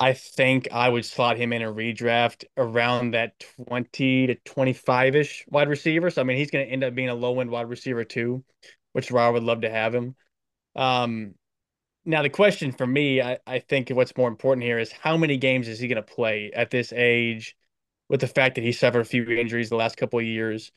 [0.03, 5.45] I think I would slot him in a redraft around that 20 to 25 ish
[5.47, 6.09] wide receiver.
[6.09, 8.43] So, I mean, he's going to end up being a low end wide receiver too,
[8.91, 10.17] which is I would love to have him.
[10.75, 11.35] Um,
[12.03, 15.37] now, the question for me, I, I think what's more important here is how many
[15.37, 17.55] games is he going to play at this age
[18.09, 20.73] with the fact that he suffered a few injuries the last couple of years?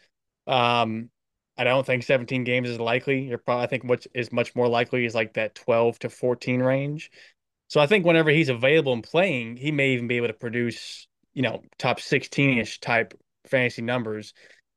[0.46, 1.10] Um,
[1.58, 3.22] I don't think 17 games is likely.
[3.22, 6.62] You're probably, I think what is much more likely is like that 12 to 14
[6.62, 7.10] range.
[7.68, 11.08] So I think whenever he's available and playing, he may even be able to produce,
[11.34, 14.32] you know, top 16 ish type fantasy numbers.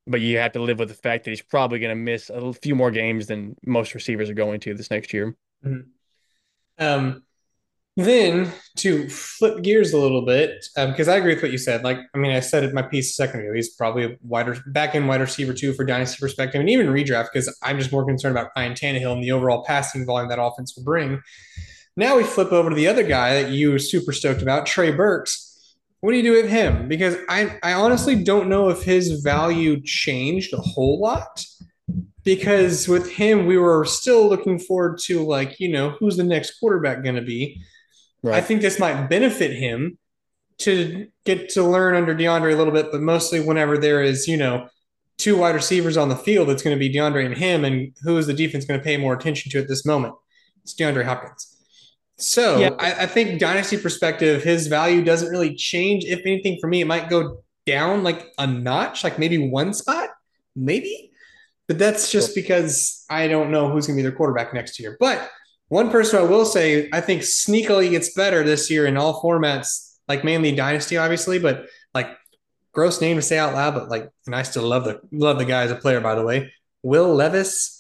[0.08, 2.52] But you have to live with the fact that he's probably going to miss a
[2.54, 5.36] few more games than most receivers are going to this next year.
[5.64, 6.84] Mm-hmm.
[6.84, 7.24] Um,
[7.96, 11.84] then to flip gears a little bit, because um, I agree with what you said.
[11.84, 13.54] Like, I mean, I said it my piece second ago.
[13.54, 17.28] He's probably a wider back end wide receiver too for dynasty perspective, and even redraft
[17.34, 20.76] because I'm just more concerned about Ryan Tannehill and the overall passing volume that offense
[20.76, 21.22] will bring.
[22.00, 24.90] Now we flip over to the other guy that you were super stoked about, Trey
[24.90, 25.76] Burks.
[26.00, 26.88] What do you do with him?
[26.88, 31.44] Because I, I honestly don't know if his value changed a whole lot
[32.24, 36.58] because with him, we were still looking forward to like, you know, who's the next
[36.62, 37.62] quarterback going to be.
[38.24, 38.36] Right.
[38.36, 39.98] I think this might benefit him
[40.60, 44.38] to get to learn under DeAndre a little bit, but mostly whenever there is, you
[44.38, 44.70] know,
[45.18, 48.18] two wide receivers on the field, it's going to be DeAndre and him, and who
[48.18, 50.14] is the defense going to pay more attention to at this moment?
[50.64, 51.58] It's DeAndre Hopkins.
[52.22, 52.70] So yeah.
[52.80, 56.06] I, I think dynasty perspective, his value doesn't really change.
[56.06, 60.10] If anything, for me, it might go down like a notch, like maybe one spot,
[60.56, 61.12] maybe.
[61.68, 64.98] But that's just because I don't know who's going to be their quarterback next year.
[65.00, 65.30] But
[65.68, 69.98] one person I will say, I think sneakily gets better this year in all formats,
[70.08, 72.08] like mainly Dynasty, obviously, but like
[72.74, 75.46] gross name to say out loud, but like, and I still love the love the
[75.46, 76.52] guy as a player, by the way.
[76.82, 77.76] Will Levis.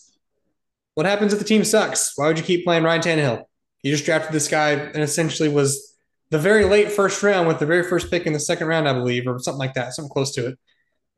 [0.93, 2.13] What happens if the team sucks?
[2.15, 3.43] Why would you keep playing Ryan Tannehill?
[3.83, 5.95] You just drafted this guy and essentially was
[6.29, 8.93] the very late first round with the very first pick in the second round, I
[8.93, 10.59] believe, or something like that, something close to it.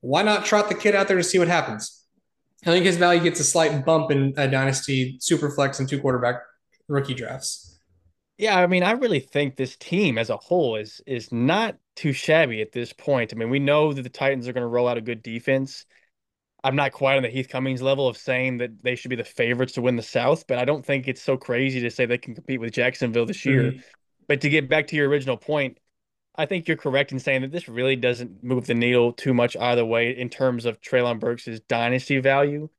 [0.02, 2.06] Why not trot the kid out there to see what happens?
[2.66, 6.00] I think his value gets a slight bump in a dynasty super flex and two
[6.00, 6.36] quarterback
[6.88, 7.80] rookie drafts.
[8.38, 12.14] Yeah, I mean, I really think this team as a whole is is not too
[12.14, 13.34] shabby at this point.
[13.34, 15.86] I mean, we know that the Titans are going to roll out a good defense.
[16.64, 19.24] I'm not quite on the Heath Cummings level of saying that they should be the
[19.24, 22.20] favorites to win the South, but I don't think it's so crazy to say they
[22.20, 23.72] can compete with Jacksonville this year.
[23.72, 23.80] Mm-hmm.
[24.28, 25.80] But to get back to your original point,
[26.36, 29.58] I think you're correct in saying that this really doesn't move the needle too much
[29.58, 32.70] either way in terms of Treylon Burks' dynasty value.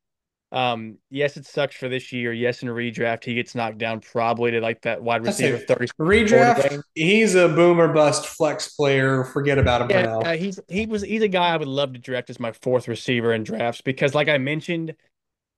[0.53, 2.31] Um, yes, it sucks for this year.
[2.31, 5.87] Yes, in a redraft, he gets knocked down probably to like that wide receiver thirty.
[5.99, 9.25] Redraft, he's a boomer bust flex player.
[9.25, 11.99] Forget about him yeah, uh, he's he was he's a guy I would love to
[11.99, 14.95] draft as my fourth receiver in drafts because, like I mentioned,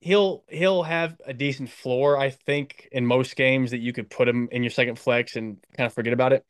[0.00, 2.16] he'll he'll have a decent floor.
[2.16, 5.58] I think in most games that you could put him in your second flex and
[5.76, 6.44] kind of forget about it.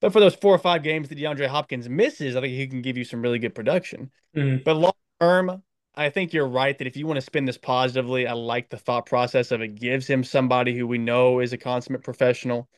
[0.00, 2.82] But for those four or five games that DeAndre Hopkins misses, I think he can
[2.82, 4.12] give you some really good production.
[4.36, 4.62] Mm-hmm.
[4.64, 5.62] But long term,
[5.94, 8.76] I think you're right that if you want to spin this positively, I like the
[8.76, 12.68] thought process of it gives him somebody who we know is a consummate professional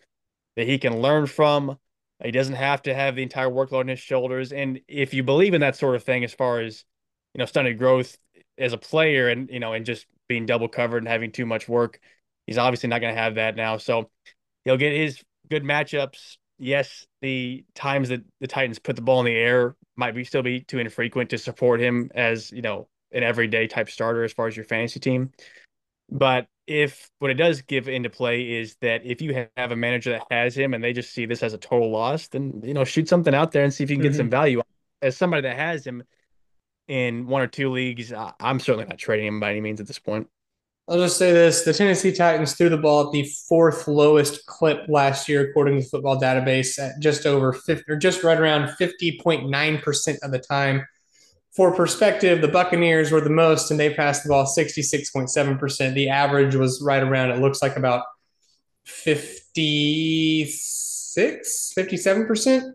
[0.57, 1.79] that he can learn from.
[2.23, 4.53] He doesn't have to have the entire workload on his shoulders.
[4.53, 6.85] And if you believe in that sort of thing, as far as
[7.35, 8.17] you know, stunted growth
[8.59, 11.69] as a player, and you know, and just being double covered and having too much
[11.69, 12.01] work,
[12.47, 13.77] he's obviously not going to have that now.
[13.77, 14.11] So
[14.65, 19.27] he'll get his good matchups yes, the times that the Titans put the ball in
[19.27, 23.23] the air might be still be too infrequent to support him as, you know, an
[23.23, 25.31] everyday type starter as far as your fantasy team.
[26.11, 30.13] But if what it does give into play is that if you have a manager
[30.13, 32.85] that has him and they just see this as a total loss, then you know
[32.85, 34.19] shoot something out there and see if you can get mm-hmm.
[34.19, 34.63] some value.
[35.01, 36.05] As somebody that has him
[36.87, 39.99] in one or two leagues, I'm certainly not trading him by any means at this
[39.99, 40.29] point.
[40.89, 44.89] I'll just say this: the Tennessee Titans threw the ball at the fourth lowest clip
[44.89, 48.69] last year, according to the Football Database, at just over 50, or just right around
[48.81, 50.85] 50.9 percent of the time.
[51.55, 55.95] For perspective, the Buccaneers were the most, and they passed the ball 66.7 percent.
[55.95, 57.31] The average was right around.
[57.31, 58.07] It looks like about
[58.85, 62.75] 56, 57 percent,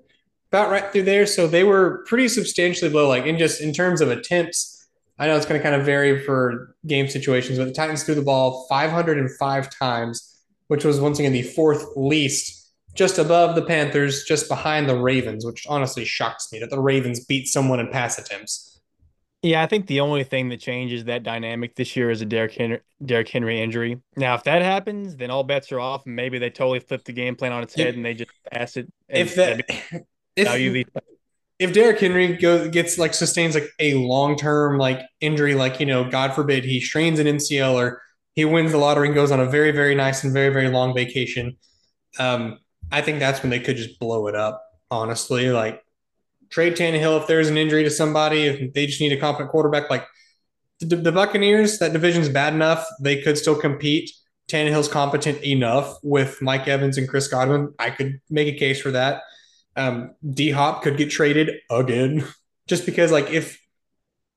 [0.52, 1.26] about right through there.
[1.26, 4.78] So they were pretty substantially low, like in just in terms of attempts
[5.20, 8.16] I know it's going to kind of vary for game situations, but the Titans threw
[8.16, 12.57] the ball 505 times, which was once again the fourth least,
[12.98, 17.24] just above the Panthers, just behind the Ravens, which honestly shocks me that the Ravens
[17.24, 18.82] beat someone in pass attempts.
[19.44, 22.54] Yeah, I think the only thing that changes that dynamic this year is a Derrick
[22.54, 24.02] Henry, Derrick Henry injury.
[24.16, 27.14] Now, if that happens, then all bets are off, and maybe they totally flip the
[27.14, 28.92] game plan on its head and they just pass it.
[29.08, 29.64] If that,
[30.36, 30.88] if,
[31.60, 35.86] if Derrick Henry goes gets like sustains like a long term like injury, like you
[35.86, 38.02] know, God forbid he strains an MCL or
[38.34, 40.96] he wins the lottery and goes on a very, very nice and very, very long
[40.96, 41.58] vacation.
[42.20, 42.60] Um,
[42.92, 45.50] I think that's when they could just blow it up, honestly.
[45.50, 45.84] Like
[46.50, 49.90] trade Tannehill if there's an injury to somebody, if they just need a competent quarterback.
[49.90, 50.06] Like
[50.80, 52.86] the, the Buccaneers, that division's bad enough.
[53.02, 54.12] They could still compete.
[54.48, 57.74] Tannehill's competent enough with Mike Evans and Chris Godwin.
[57.80, 59.24] I could make a case for that.
[59.76, 62.26] Um, D Hop could get traded again,
[62.68, 63.62] just because like if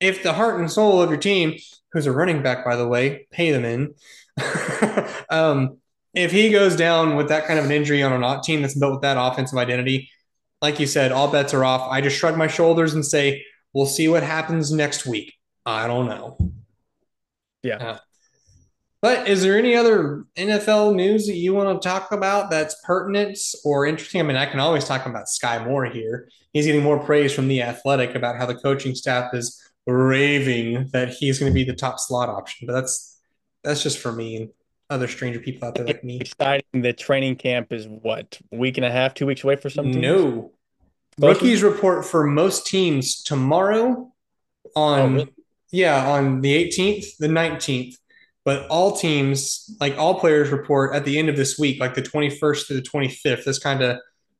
[0.00, 1.58] if the heart and soul of your team,
[1.92, 3.94] who's a running back by the way, pay them in.
[5.30, 5.78] um,
[6.14, 8.74] if he goes down with that kind of an injury on a not team that's
[8.74, 10.10] built with that offensive identity,
[10.60, 11.90] like you said, all bets are off.
[11.90, 15.34] I just shrug my shoulders and say, we'll see what happens next week.
[15.64, 16.36] I don't know.
[17.62, 17.76] Yeah.
[17.76, 17.98] Uh,
[19.02, 23.38] but is there any other NFL news that you want to talk about that's pertinent
[23.64, 24.20] or interesting?
[24.20, 26.28] I mean, I can always talk about Skyy Moore here.
[26.52, 31.10] He's getting more praise from the athletic about how the coaching staff is raving that
[31.10, 32.66] he's going to be the top slot option.
[32.66, 33.18] But that's
[33.62, 34.50] that's just for me
[34.90, 36.18] other stranger people out there like me.
[36.20, 36.82] Exciting.
[36.82, 39.96] The training camp is what week and a half, two weeks away for some teams.
[39.96, 40.52] No,
[41.18, 44.12] rookies report for most teams tomorrow
[44.76, 45.34] on oh, really?
[45.70, 47.94] yeah on the 18th, the 19th.
[48.44, 52.02] But all teams, like all players, report at the end of this week, like the
[52.02, 53.44] 21st to the 25th.
[53.44, 53.98] That's kind of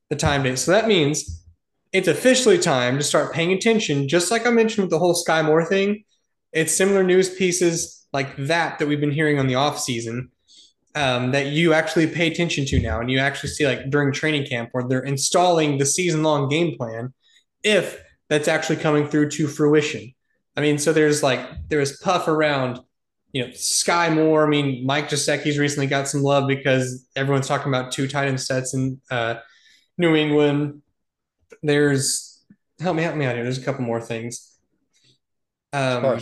[0.09, 0.59] the time date.
[0.59, 1.45] So that means
[1.93, 4.09] it's officially time to start paying attention.
[4.09, 6.05] Just like I mentioned with the whole Skyy Moore thing,
[6.53, 10.31] it's similar news pieces like that that we've been hearing on the off season
[10.95, 14.47] um, that you actually pay attention to now, and you actually see like during training
[14.47, 17.13] camp where they're installing the season long game plan,
[17.63, 20.13] if that's actually coming through to fruition.
[20.57, 22.81] I mean, so there's like there is puff around,
[23.33, 24.45] you know, Skyy Moore.
[24.45, 28.41] I mean, Mike Gesicki's recently got some love because everyone's talking about two tight end
[28.41, 29.37] sets in uh,
[29.97, 30.83] New England.
[31.63, 32.43] There's
[32.81, 33.45] help me help me out here.
[33.45, 34.59] There's a couple more things.
[35.73, 36.21] Um,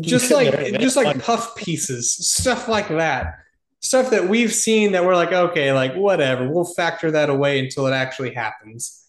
[0.00, 3.36] just like just like puff pieces, stuff like that
[3.80, 7.86] stuff that we've seen that we're like, okay, like whatever, we'll factor that away until
[7.86, 9.04] it actually happens.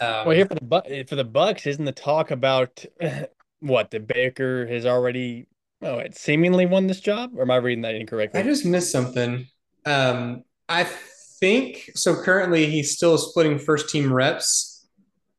[0.00, 2.84] Um, well, here for the for the Bucks, isn't the talk about
[3.60, 5.46] what the Baker has already
[5.80, 8.40] oh it seemingly won this job, or am I reading that incorrectly?
[8.40, 9.46] I just missed something.
[9.86, 10.86] Um, I
[11.38, 12.20] think so.
[12.20, 14.70] Currently, he's still splitting first team reps.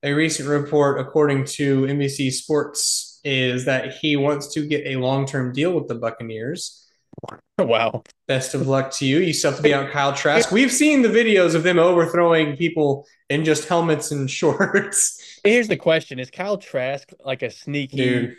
[0.06, 5.26] A recent report, according to NBC Sports, is that he wants to get a long
[5.26, 6.83] term deal with the Buccaneers.
[7.60, 8.04] Wow.
[8.28, 9.20] Best of luck to you.
[9.20, 10.52] You still have to be on Kyle Trask.
[10.52, 15.40] We've seen the videos of them overthrowing people in just helmets and shorts.
[15.44, 18.38] Here's the question Is Kyle Trask like a sneaky, Dude.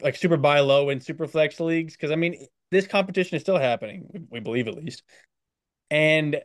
[0.00, 1.92] like super buy low in super flex leagues?
[1.92, 5.02] Because, I mean, this competition is still happening, we believe at least.
[5.90, 6.40] And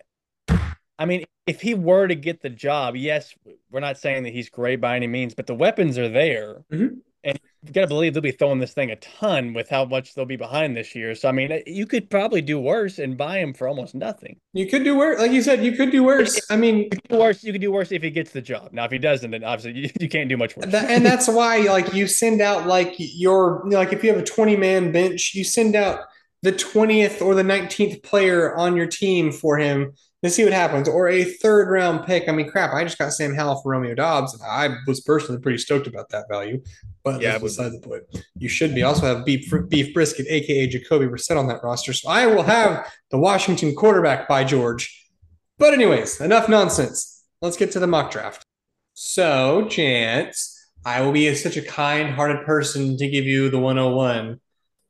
[1.00, 3.34] I mean, if he were to get the job, yes,
[3.72, 6.64] we're not saying that he's great by any means, but the weapons are there.
[6.72, 6.96] Mm-hmm.
[7.24, 10.16] And you got to believe they'll be throwing this thing a ton with how much
[10.16, 11.14] they'll be behind this year.
[11.14, 14.38] So I mean, you could probably do worse and buy him for almost nothing.
[14.54, 15.64] You could do worse, like you said.
[15.64, 16.40] You could do worse.
[16.50, 17.44] I mean, you could do worse.
[17.44, 18.70] You could do worse if he gets the job.
[18.72, 20.74] Now, if he doesn't, then obviously you, you can't do much worse.
[20.74, 24.56] and that's why, like, you send out like your like if you have a twenty
[24.58, 26.00] man bench, you send out
[26.42, 29.94] the twentieth or the nineteenth player on your team for him
[30.24, 30.88] Let's see what happens.
[30.88, 32.30] Or a third round pick.
[32.30, 34.40] I mean, crap, I just got Sam Howell for Romeo Doubs.
[34.42, 36.62] I was personally pretty stoked about that value.
[37.04, 38.04] But yeah, beside the point.
[38.38, 38.84] You should be.
[38.84, 41.94] Also have beef beef brisket, aka Jacoby Brissett on that roster.
[41.94, 45.10] So I will have the Washington quarterback by George.
[45.58, 47.24] But anyways, enough nonsense.
[47.42, 48.46] Let's get to the mock draft.
[48.94, 50.56] So, Jance,
[50.86, 54.40] I will be such a kind-hearted person to give you the 101.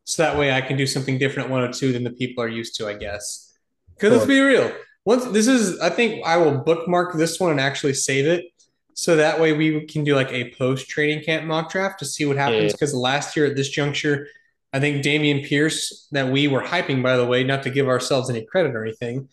[0.04, 2.76] So that way I can do something different at 102 than the people are used
[2.78, 3.54] to, I guess.
[3.94, 4.74] Because let's be real
[5.06, 8.46] once this is i think i will bookmark this one and actually save it.
[8.94, 12.26] So that way we can do like a post training camp mock draft to see
[12.26, 12.74] what happens.
[12.74, 13.00] because yeah.
[13.00, 14.28] last year at this juncture
[14.74, 18.30] i think Dameon Pierce that we were hyping by the way not to give ourselves
[18.30, 19.30] any credit or anything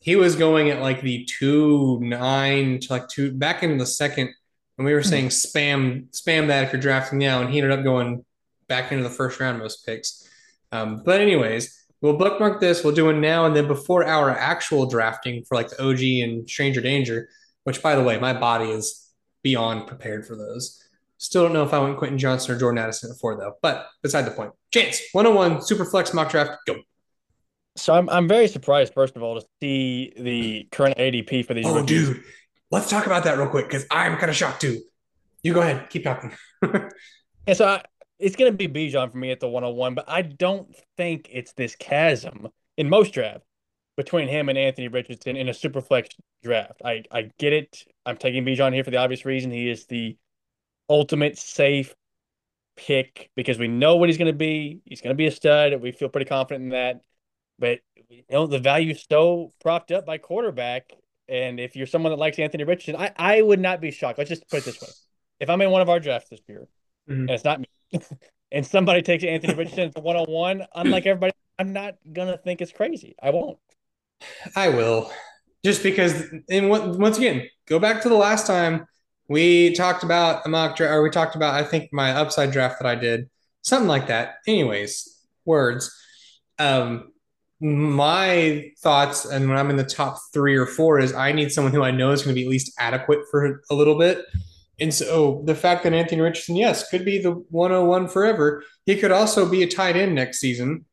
[0.00, 4.30] he was going at like the two nine to like two back into the second
[4.76, 7.40] and we were saying spam spam that if you're drafting now.
[7.40, 8.24] And he ended up going
[8.68, 10.28] back into the first round most picks.
[10.72, 12.84] Um, but anyways we'll bookmark this.
[12.84, 16.48] We'll do it now and then before our actual drafting for like the OG and
[16.48, 17.30] Stranger Danger,
[17.64, 19.10] which by the way, my body is
[19.42, 20.82] beyond prepared for those.
[21.16, 24.26] Still don't know if I went Quentin Johnston or Jordan Addison before though, but beside
[24.26, 24.52] the point.
[24.70, 26.76] Jance, 101 super flex mock draft, go.
[27.76, 31.64] So I'm I'm very surprised, first of all, to see the current ADP for these.
[31.66, 32.08] Oh, rookies.
[32.08, 32.22] dude,
[32.70, 34.82] let's talk about that real quick because I'm kind of shocked too.
[35.42, 36.32] You go ahead, keep talking.
[36.62, 37.82] and so I,
[38.24, 41.52] it's going to be Bijan for me at the 101, but I don't think it's
[41.52, 42.48] this chasm
[42.78, 43.46] in most drafts
[43.98, 46.08] between him and Anthony Richardson in a super flex
[46.42, 46.80] draft.
[46.82, 47.84] I, I get it.
[48.06, 49.50] I'm taking Bijan here for the obvious reason.
[49.50, 50.16] He is the
[50.88, 51.94] ultimate safe
[52.76, 54.80] pick because we know what he's going to be.
[54.86, 55.80] He's going to be a stud.
[55.82, 57.02] We feel pretty confident in that.
[57.58, 60.90] But you know the value's so propped up by quarterback,
[61.28, 64.18] and if you're someone that likes Anthony Richardson, I I would not be shocked.
[64.18, 64.88] Let's just put it this way:
[65.38, 66.66] if I'm in one of our drafts this year,
[67.08, 67.20] mm-hmm.
[67.20, 67.66] and it's not me,
[68.52, 73.14] and somebody takes Anthony Richardson to 101, unlike everybody, I'm not gonna think it's crazy.
[73.22, 73.58] I won't.
[74.56, 75.10] I will,
[75.64, 76.24] just because.
[76.50, 78.86] And once again, go back to the last time
[79.28, 82.80] we talked about a mock draft, or we talked about I think my upside draft
[82.80, 83.28] that I did,
[83.62, 84.36] something like that.
[84.46, 85.92] Anyways, words.
[86.58, 87.12] Um,
[87.60, 91.72] my thoughts, and when I'm in the top three or four, is I need someone
[91.72, 94.24] who I know is going to be at least adequate for a little bit.
[94.80, 99.12] And so the fact that Anthony Richardson, yes, could be the 101 forever, he could
[99.12, 100.84] also be a tight end next season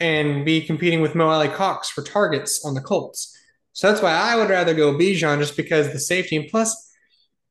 [0.00, 3.36] and be competing with Mo Alie-Cox for targets on the Colts.
[3.72, 6.36] So that's why I would rather go Bijan just because the safety.
[6.36, 6.92] And plus,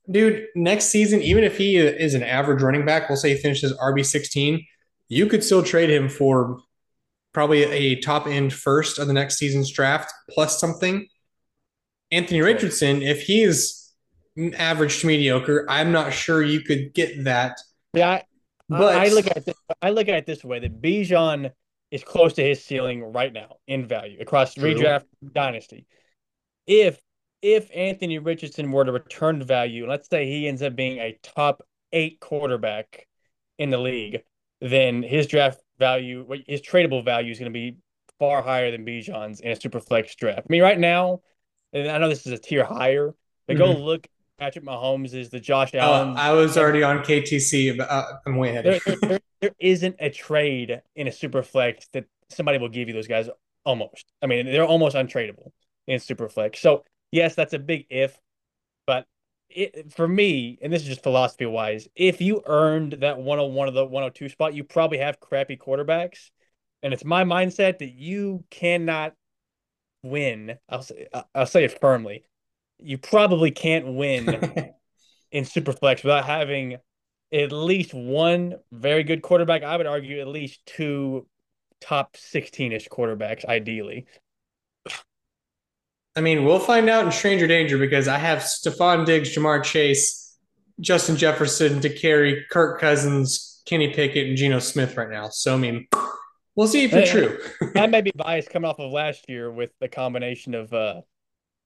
[0.10, 3.74] dude, next season, even if he is an average running back, we'll say he finishes
[3.78, 4.66] RB16,
[5.10, 6.60] you could still trade him for
[7.34, 11.08] probably a top end first of the next season's draft plus something.
[12.12, 13.83] Anthony Richardson, if he is
[14.56, 17.60] average to mediocre, I'm not sure you could get that.
[17.94, 18.24] Yeah, I,
[18.70, 21.52] but I look at this, I look at it this way: that Bijan
[21.92, 24.74] is close to his ceiling right now in value across True.
[24.74, 25.86] redraft dynasty.
[26.66, 27.00] If
[27.44, 31.62] if Anthony Richardson were to return value, let's say he ends up being a top
[31.92, 33.08] eight quarterback
[33.60, 34.24] in the league,
[34.62, 37.78] then his draft value, his tradable value is going to be
[38.18, 40.40] far higher than Bijan's in a super flex draft.
[40.40, 41.20] I mean, right now,
[41.74, 43.14] and I know this is a tier higher,
[43.48, 43.74] but mm-hmm.
[43.74, 44.08] go look.
[44.44, 46.18] Patrick Mahomes is the Josh oh, Allen.
[46.18, 48.66] I was already on KTC, but uh, I'm way ahead.
[48.66, 52.94] There, there, there isn't a trade in a super flex that somebody will give you
[52.94, 53.30] those guys
[53.64, 54.04] almost.
[54.22, 55.52] I mean, they're almost untradeable
[55.88, 56.60] in super flex.
[56.60, 58.20] So yes, that's a big if,
[58.86, 59.06] but
[59.50, 63.74] it, for me, and this is just philosophy wise, if you earned that 101 of
[63.74, 66.32] the 102 spot, you probably have crappy quarterbacks.
[66.82, 69.14] And it's my mindset that you cannot
[70.04, 70.58] win.
[70.68, 72.26] I'll say, I'll say it firmly.
[72.80, 74.30] You probably can't win
[75.32, 76.78] in Superflex without having
[77.34, 79.64] at least one very good quarterback.
[79.64, 81.28] I would argue at least two
[81.82, 84.06] top 16 ish quarterbacks, ideally.
[86.16, 90.38] I mean, we'll find out in Stranger Danger because I have Stefon Diggs, Ja'Marr Chase,
[90.80, 95.30] Justin Jefferson to carry Kirk Cousins, Kenny Pickett, and Geno Smith right now.
[95.30, 95.88] So I mean,
[96.56, 97.40] we'll see if it's true.
[97.74, 101.02] that may be biased coming off of last year with the combination of uh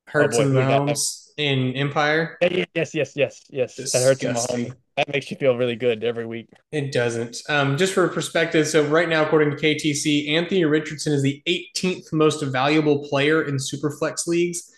[0.07, 2.37] Hurts oh and Mahomes in Empire.
[2.41, 3.75] Yes, yes, yes, yes.
[3.75, 4.01] Disgusting.
[4.01, 4.75] That hurts Mahomes.
[4.97, 6.49] That makes you feel really good every week.
[6.71, 7.37] It doesn't.
[7.49, 12.11] Um, just for perspective, so right now, according to KTC, Anthony Richardson is the 18th
[12.11, 14.73] most valuable player in Superflex leagues.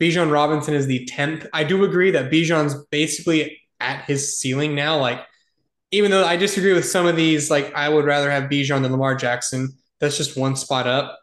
[0.00, 1.48] Bijan Robinson is the 10th.
[1.52, 4.98] I do agree that Bijan's basically at his ceiling now.
[4.98, 5.20] Like,
[5.90, 8.92] even though I disagree with some of these, like I would rather have Bijan than
[8.92, 9.70] Lamar Jackson.
[9.98, 11.18] That's just one spot up.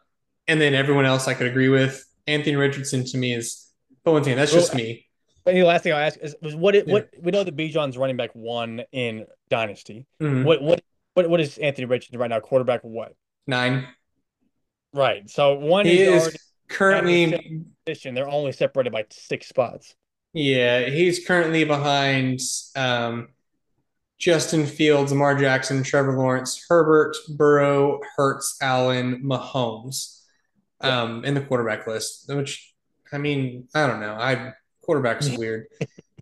[0.48, 2.04] And then everyone else I could agree with.
[2.26, 3.68] Anthony Richardson to me is,
[4.04, 5.06] but that's just me.
[5.44, 6.94] And the last thing I'll ask is was what it, yeah.
[6.94, 10.06] what we know that Bijan's running back one in Dynasty.
[10.20, 10.44] Mm-hmm.
[10.44, 10.82] What what
[11.14, 12.40] what what is Anthony Richardson right now?
[12.40, 13.14] Quarterback what?
[13.46, 13.88] Nine.
[14.94, 15.28] Right.
[15.28, 16.36] So one he is,
[16.68, 18.14] currently position.
[18.14, 19.94] They're only separated by six spots.
[20.32, 22.40] Yeah, he's currently behind
[22.76, 23.28] um,
[24.18, 30.21] Justin Fields, Lamar Jackson, Trevor Lawrence, Herbert, Burrow, Hurts, Allen, Mahomes
[30.82, 32.24] um, in the quarterback list.
[32.28, 32.72] Which
[33.12, 34.14] I mean, I don't know.
[34.14, 34.52] I
[34.82, 35.66] quarterback's weird.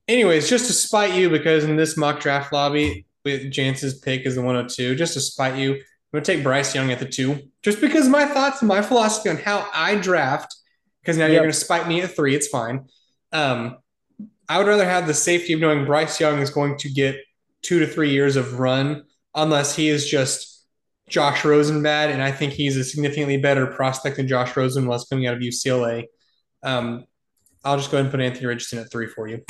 [0.09, 4.35] Anyways, just to spite you, because in this mock draft lobby, with Jance's pick is
[4.35, 7.81] the 102, just to spite you, I'm to take Bryce Young at the two, just
[7.81, 10.57] because my thoughts and my philosophy on how I draft,
[11.01, 11.35] because now yep.
[11.35, 12.35] you're to spite me at three.
[12.35, 12.87] It's fine.
[13.33, 13.79] Um,
[14.49, 17.17] I would rather have the safety of knowing Bryce Young is going to get
[17.63, 19.05] two to three years of run,
[19.35, 20.50] unless he is just
[21.11, 22.11] Josh Rosen bad.
[22.11, 25.41] And I think he's a significantly better prospect than Josh Rosen was coming out of
[25.41, 26.05] UCLA.
[26.63, 27.05] Um,
[27.65, 29.45] I'll just go ahead and put Anthony Richardson at three for you.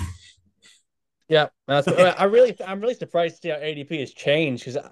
[1.29, 4.83] Yeah, I really, I'm really surprised to see how ADP has changed because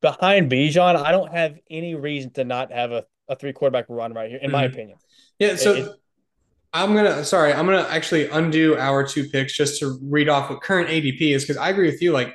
[0.00, 4.12] behind Bijan, I don't have any reason to not have a, a three quarterback run
[4.12, 4.52] right here, in mm-hmm.
[4.52, 4.98] my opinion.
[5.38, 5.88] Yeah, so it,
[6.72, 10.62] I'm gonna sorry, I'm gonna actually undo our two picks just to read off what
[10.62, 12.12] current ADP is because I agree with you.
[12.12, 12.34] Like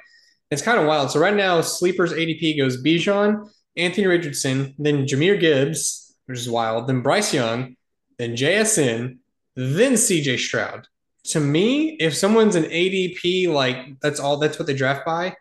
[0.49, 1.11] it's kind of wild.
[1.11, 6.87] So right now, sleepers ADP goes Bijan, Anthony Richardson, then Jahmyr Gibbs, which is wild,
[6.87, 7.75] then Bryce Young,
[8.17, 9.17] then JSN,
[9.55, 10.87] then CJ Stroud.
[11.25, 15.35] To me, if someone's an ADP, like that's all, that's what they draft by,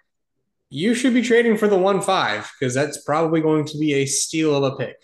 [0.71, 4.07] you should be trading for the 1 5 because that's probably going to be a
[4.07, 4.97] steal of a pick.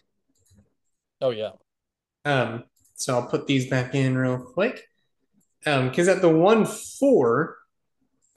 [1.20, 1.50] Oh, yeah.
[2.24, 2.64] Um,
[2.94, 4.84] so I'll put these back in real quick.
[5.66, 7.56] Um, because at the 1 4,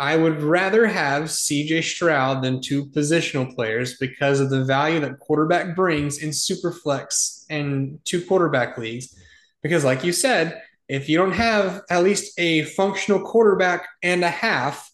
[0.02, 5.20] I would rather have CJ Stroud than two positional players because of the value that
[5.20, 9.16] quarterback brings in super flex and two quarterback leagues.
[9.62, 14.30] Because, like you said, if you don't have at least a functional quarterback and a
[14.32, 14.90] half,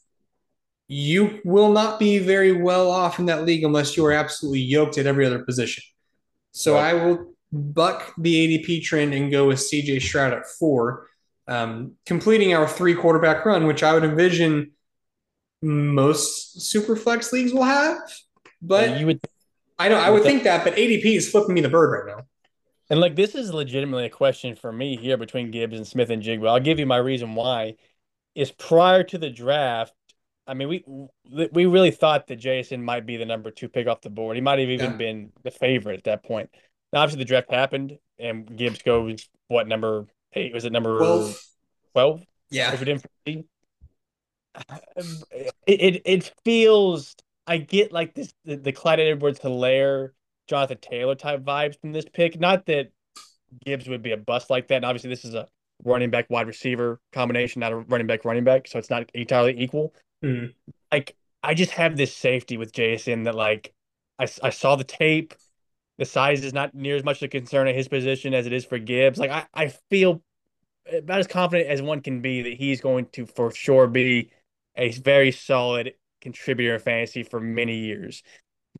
[0.90, 4.98] you will not be very well off in that league unless you are absolutely yoked
[4.98, 5.86] at every other position.
[6.52, 6.90] So right.
[6.90, 11.08] I will buck the ADP trend and go with CJ Stroud at four,
[11.48, 14.74] um, completing our three quarterback run, which I would envision
[15.68, 17.98] most super flex leagues will have.
[18.62, 19.20] But yeah, you would,
[19.78, 22.26] I know I would think that, but ADP is flipping me the bird right now.
[22.90, 26.48] And like this is legitimately a question for me here between Gibbs and Smith-Njigba.
[26.48, 27.76] I'll give you my reason why.
[28.34, 29.94] Is prior to the draft,
[30.46, 30.86] I mean, we
[31.52, 34.38] we really thought that Jaxon might be the number two pick off the board.
[34.38, 34.98] He might have even yeah.
[34.98, 36.50] been the favorite at that point.
[36.94, 40.54] Now, obviously, the draft happened, and Gibbs goes what number eight?
[40.54, 41.42] Was it number twelve?
[41.94, 42.24] Twelve?
[42.50, 42.74] Yeah.
[42.74, 43.48] If didn't,
[44.96, 47.16] it, it it feels.
[47.46, 50.10] I get like this the, the Clyde Edwards Helaire,
[50.48, 52.40] Jonathan Taylor type vibes from this pick.
[52.40, 52.92] Not that
[53.66, 54.78] Gibbs would be a bust like that.
[54.78, 55.48] And obviously, this is a
[55.84, 59.60] running back wide receiver combination, not a running back running back, so it's not entirely
[59.60, 59.94] equal.
[60.24, 60.54] Mm.
[60.92, 63.74] Like I just have this safety with JSN that like
[64.20, 65.34] I, I saw the tape.
[65.98, 68.66] The size is not near as much a concern at his position as it is
[68.66, 69.18] for Gibbs.
[69.18, 70.22] Like I, I feel
[70.96, 74.30] about as confident as one can be that he's going to for sure be
[74.78, 78.24] a very solid contributor in fantasy for many years.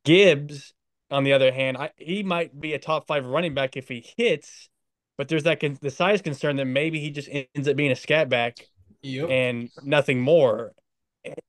[0.06, 0.74] Gibbs
[1.10, 4.06] on the other hand, I, he might be a top five running back if he
[4.18, 4.70] hits,
[5.18, 7.96] but there's that con- the size concern that maybe he just ends up being a
[7.96, 8.58] scat back
[9.02, 9.30] yep.
[9.30, 10.74] and nothing more.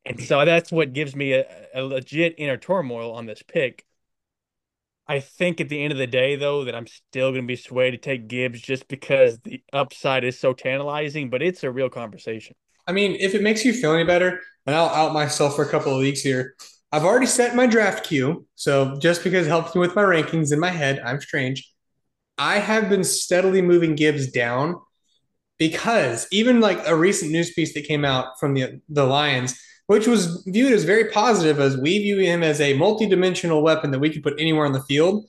[0.05, 1.44] And so that's what gives me a,
[1.74, 3.84] a legit inner turmoil on this pick.
[5.07, 7.57] I think at the end of the day, though, that I'm still going to be
[7.57, 11.88] swayed to take Gibbs just because the upside is so tantalizing, but it's a real
[11.88, 12.55] conversation.
[12.89, 15.68] I mean, if it makes you feel any better, and I'll out myself for a
[15.68, 16.55] couple of weeks here.
[16.93, 18.47] I've already set my draft queue.
[18.55, 21.72] So just because it helps me with my rankings in my head, I'm strange.
[22.36, 24.76] I have been steadily moving Gibbs down
[25.59, 30.07] because even like a recent news piece that came out from the the Lions, which
[30.07, 34.11] was viewed as very positive as we view him as a multi-dimensional weapon that we
[34.11, 35.24] could put anywhere on the field.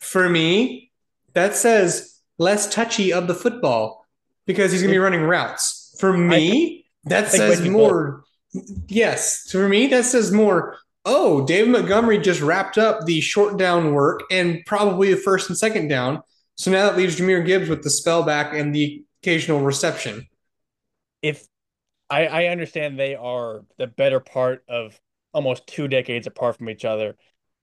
[0.00, 0.92] For me,
[1.32, 4.06] that says less touchy of the football
[4.46, 5.79] because he's going to be running routes.
[6.00, 8.24] For me, that says more
[8.88, 10.76] Yes, for me, that says more.
[11.04, 15.56] Oh, Dave Montgomery just wrapped up the short down work and probably the first and
[15.56, 16.22] second down.
[16.56, 20.26] So now that leaves Jahmyr Gibbs with the spell back and the occasional reception.
[21.22, 21.46] If
[22.10, 25.00] I, I understand they are the better part of
[25.32, 27.16] almost two decades apart from each other,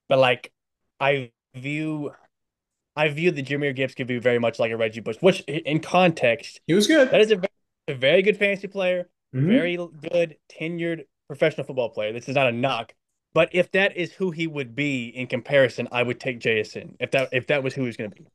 [0.07, 0.51] but like
[0.99, 2.11] I view
[2.95, 5.79] I view the Jahmyr Gibbs could be very much like a Reggie Bush, which in
[5.79, 7.11] context he was good.
[7.11, 7.41] That is a,
[7.87, 9.47] a very good fantasy player Mm-hmm.
[9.47, 9.77] Very
[10.09, 12.13] good tenured professional football player.
[12.13, 12.93] This is not a knock.
[13.33, 16.95] But if that is who he would be in comparison, I would take Jaxon.
[16.99, 18.25] if that if that was who he was going to be.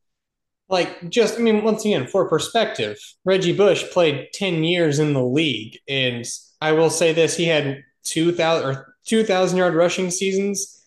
[0.69, 5.23] Like just, I mean, once again, for perspective, Reggie Bush played ten years in the
[5.23, 6.25] league, and
[6.61, 10.79] I will say this: he had two thousand or two thousand yard rushing seasons.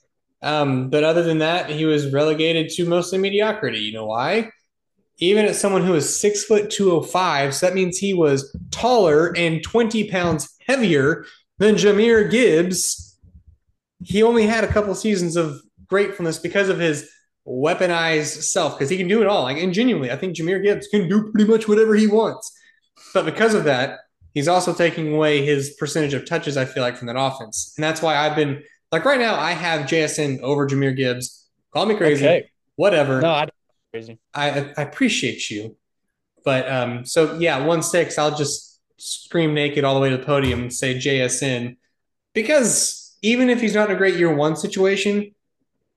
[0.42, 3.80] Um, but other than that, he was relegated to mostly mediocrity.
[3.80, 4.52] You know why?
[5.20, 8.56] Even as someone who is six foot two oh five, so that means he was
[8.72, 11.26] taller and 20 pounds heavier
[11.58, 13.18] than Jahmyr Gibbs.
[14.04, 17.10] He only had a couple seasons of gratefulness because of his
[17.48, 19.44] weaponized self, because he can do it all.
[19.44, 22.52] Like, and genuinely, I think Jahmyr Gibbs can do pretty much whatever he wants.
[23.14, 24.00] But because of that,
[24.34, 27.74] he's also taking away his percentage of touches, I feel like, from that offense.
[27.78, 31.48] And that's why I've been like right now, I have JSN over Jahmyr Gibbs.
[31.74, 32.26] Call me crazy.
[32.26, 32.50] Okay.
[32.76, 33.22] Whatever.
[33.22, 33.48] No, I
[33.96, 34.20] Crazy.
[34.34, 35.78] I, I appreciate you.
[36.44, 40.26] But um, so yeah, one six, I'll just scream naked all the way to the
[40.26, 41.78] podium and say JSN.
[42.34, 45.34] Because even if he's not in a great year one situation,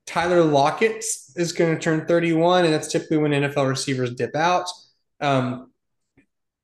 [0.07, 4.69] Tyler Lockett is going to turn 31, and that's typically when NFL receivers dip out.
[5.21, 5.73] Um,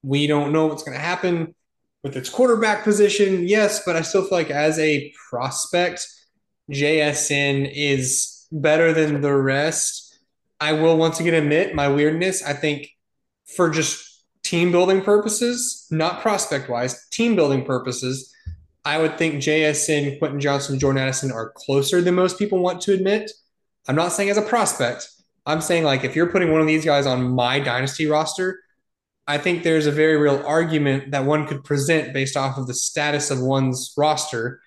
[0.04, 1.52] we don't know what's going to happen
[2.04, 3.48] with its quarterback position.
[3.48, 6.06] Yes, but I still feel like as a prospect,
[6.70, 10.03] JSN is better than the rest.
[10.64, 12.42] I will once again admit my weirdness.
[12.42, 12.88] I think
[13.44, 18.34] for just team building purposes, not prospect wise, team building purposes,
[18.82, 22.94] I would think JSN, Quentin Johnston, Jordan Addison are closer than most people want to
[22.94, 23.30] admit.
[23.88, 25.10] I'm not saying as a prospect.
[25.44, 28.58] I'm saying like if you're putting one of these guys on my dynasty roster,
[29.26, 32.74] I think there's a very real argument that one could present based off of the
[32.74, 34.62] status of one's roster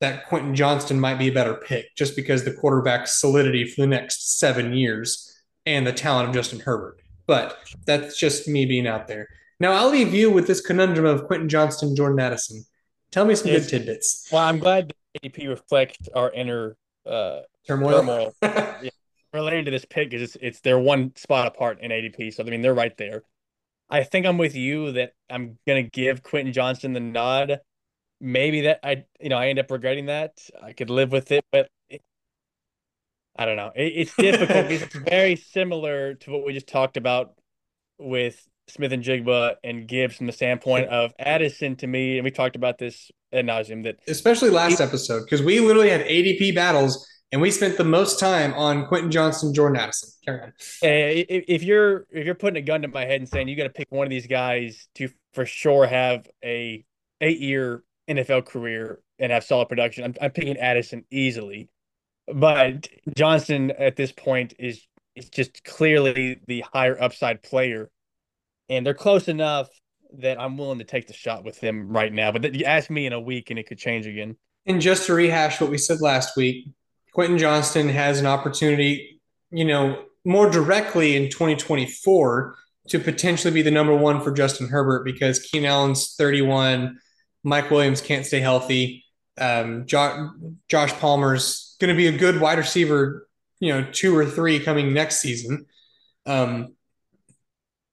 [0.00, 3.86] that Quentin Johnston might be a better pick just because the quarterback solidity for the
[3.86, 5.32] next seven years
[5.66, 7.00] and the talent of Justin Herbert.
[7.26, 9.28] But that's just me being out there.
[9.60, 12.64] Now I'll leave you with this conundrum of Quentin Johnston, Jordan Addison.
[13.10, 13.62] Tell me some Yes.
[13.70, 14.28] good tidbits.
[14.32, 14.92] Well, I'm glad
[15.22, 18.00] the ADP reflects our inner uh, Turmoil.
[18.00, 18.34] turmoil
[19.32, 22.34] related to this pick because it's it's they're one spot apart in ADP.
[22.34, 23.22] So I mean they're right there.
[23.88, 27.60] I think I'm with you that I'm gonna give Quentin Johnston the nod.
[28.20, 30.38] Maybe that I you know I end up regretting that.
[30.62, 31.68] I could live with it, but
[33.36, 33.72] I don't know.
[33.74, 37.34] It, it's difficult because it's very similar to what we just talked about
[37.98, 42.78] with Smith-Njigba and Gibbs from the standpoint of Addison to me, and we talked about
[42.78, 47.50] this ad nauseum that Especially last episode, because we literally had ADP battles and we
[47.50, 50.08] spent the most time on Quentin Johnston, Jordan Addison.
[50.24, 50.52] Carry on.
[50.82, 53.64] If, if you're if you're putting a gun to my head and saying you got
[53.64, 56.84] to pick one of these guys to for sure have a
[57.20, 61.68] eight year NFL career and have solid production, I'm, I'm picking Addison easily.
[62.32, 67.90] But Johnston at this point is is just clearly the higher upside player,
[68.68, 69.68] and they're close enough
[70.18, 72.32] that I'm willing to take the shot with them right now.
[72.32, 74.36] But th- you ask me in a week and it could change again.
[74.66, 76.68] And just to rehash what we said last week,
[77.12, 79.20] Quentin Johnston has an opportunity,
[79.50, 82.56] you know, more directly in 2024
[82.88, 86.98] to potentially be the number one for Justin Herbert because Keenan Allen's 31,
[87.42, 89.04] Mike Williams can't stay healthy.
[89.38, 90.30] Um, jo-
[90.68, 93.28] Josh Palmer's going to be a good wide receiver,
[93.60, 95.66] you know, two or three coming next season.
[96.26, 96.74] Um,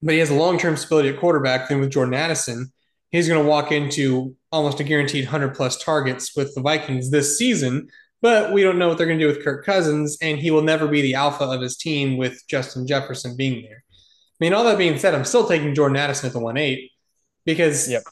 [0.01, 1.69] but he has a long term stability at quarterback.
[1.69, 2.71] Then with Jordan Addison,
[3.11, 7.37] he's going to walk into almost a guaranteed 100 plus targets with the Vikings this
[7.37, 7.87] season.
[8.21, 10.61] But we don't know what they're going to do with Kirk Cousins, and he will
[10.61, 13.83] never be the alpha of his team with Justin Jefferson being there.
[13.87, 16.91] I mean, all that being said, I'm still taking Jordan Addison at the 1 8
[17.45, 18.03] because Yep.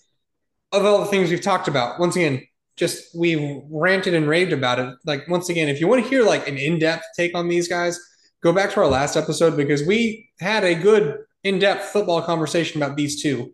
[0.72, 2.00] of all the things we've talked about.
[2.00, 2.42] Once again,
[2.80, 4.96] just we've ranted and raved about it.
[5.06, 7.68] Like, once again, if you want to hear like an in depth take on these
[7.68, 8.00] guys,
[8.42, 12.82] go back to our last episode because we had a good in depth football conversation
[12.82, 13.54] about these two.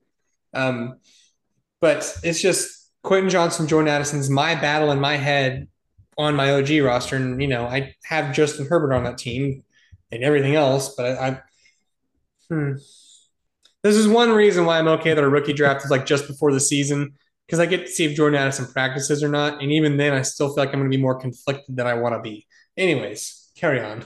[0.53, 0.99] Um,
[1.81, 5.67] but it's just Quentin Johnston, Jordan Addison's my battle in my head
[6.17, 9.63] on my OG roster, and you know I have Justin Herbert on that team
[10.11, 11.41] and everything else, but I, I
[12.49, 12.73] hmm.
[13.83, 16.53] this is one reason why I'm okay that a rookie draft is like just before
[16.53, 17.15] the season
[17.45, 20.21] because I get to see if Jordan Addison practices or not, and even then I
[20.23, 22.47] still feel like I'm going to be more conflicted than I want to be.
[22.77, 24.05] Anyways, carry on.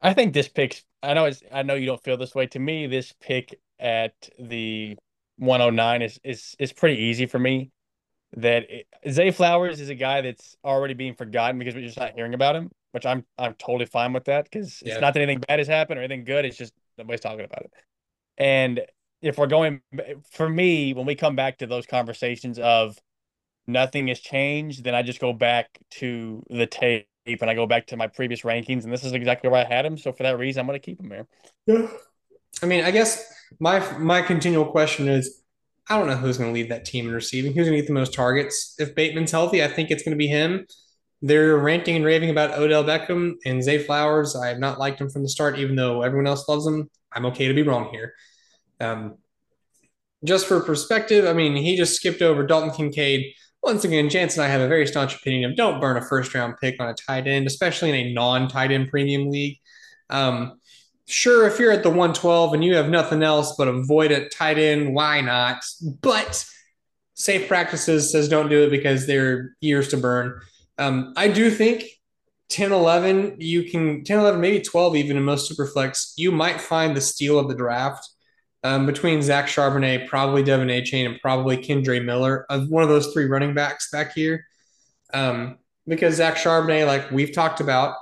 [0.00, 0.82] I think this pick.
[1.02, 1.42] I know it's.
[1.52, 2.46] I know you don't feel this way.
[2.48, 4.96] To me, this pick at the
[5.38, 7.70] 109 is is is pretty easy for me.
[8.36, 12.12] That it, Zay Flowers is a guy that's already being forgotten because we're just not
[12.14, 14.94] hearing about him, which I'm I'm totally fine with that because Yeah.
[14.94, 16.44] it's not that anything bad has happened or anything good.
[16.44, 17.70] It's just nobody's talking about it.
[18.36, 18.80] And
[19.24, 19.80] if we're going
[20.30, 22.98] for me, when we come back to those conversations of
[23.66, 27.86] nothing has changed, then I just go back to the tape and I go back
[27.86, 29.96] to my previous rankings, and this is exactly where I had him.
[29.96, 31.26] So for that reason, I'm going to keep him there.
[31.66, 31.88] Yeah.
[32.62, 33.24] I mean, I guess
[33.58, 35.42] my my continual question is,
[35.88, 37.54] I don't know who's going to lead that team in receiving.
[37.54, 38.74] Who's going to get the most targets?
[38.78, 40.66] If Bateman's healthy, I think it's going to be him.
[41.22, 44.36] They're ranting and raving about Odell Beckham and Zay Flowers.
[44.36, 46.90] I have not liked him from the start, even though everyone else loves him.
[47.12, 48.12] I'm okay to be wrong here.
[48.80, 49.18] Um,
[50.24, 53.34] just for perspective, I mean, he just skipped over Dalton Kincaid.
[53.62, 56.34] Once again, Jance and I have a very staunch opinion of don't burn a first
[56.34, 59.58] round pick on a tight end, especially in a non tight end premium league.
[60.10, 60.60] Um,
[61.06, 64.58] sure, if you're at the 112 and you have nothing else but avoid a tight
[64.58, 65.64] end, why not?
[66.00, 66.44] But
[67.14, 70.40] safe practices says don't do it because they're years to burn.
[70.78, 71.84] Um, I do think
[72.50, 76.60] 10, 11, you can 10, 11, maybe 12 even in most super flex, you might
[76.60, 78.08] find the steal of the draft
[78.64, 83.26] um, between Zach Charbonnet, probably De'Von Achane, and probably Kendre Miller one of those three
[83.26, 84.46] running backs back here.
[85.12, 87.96] Um, because Zach Charbonnet, like we've talked about,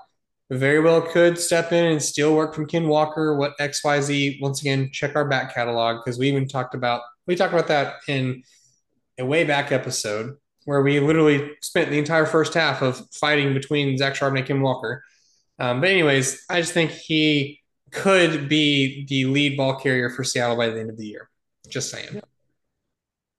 [0.50, 3.36] very well could step in and steal work from Ken Walker.
[3.36, 7.52] What XYZ, once again, check our back catalog because we even talked about, we talked
[7.52, 8.44] about that in
[9.18, 13.98] a way back episode where we literally spent the entire first half of fighting between
[13.98, 15.02] Zach Charbonnet and Ken Walker.
[15.58, 17.61] Um, but, anyways, I just think he
[17.93, 21.28] could be the lead ball carrier for Seattle by the end of the year.
[21.68, 22.20] Just saying.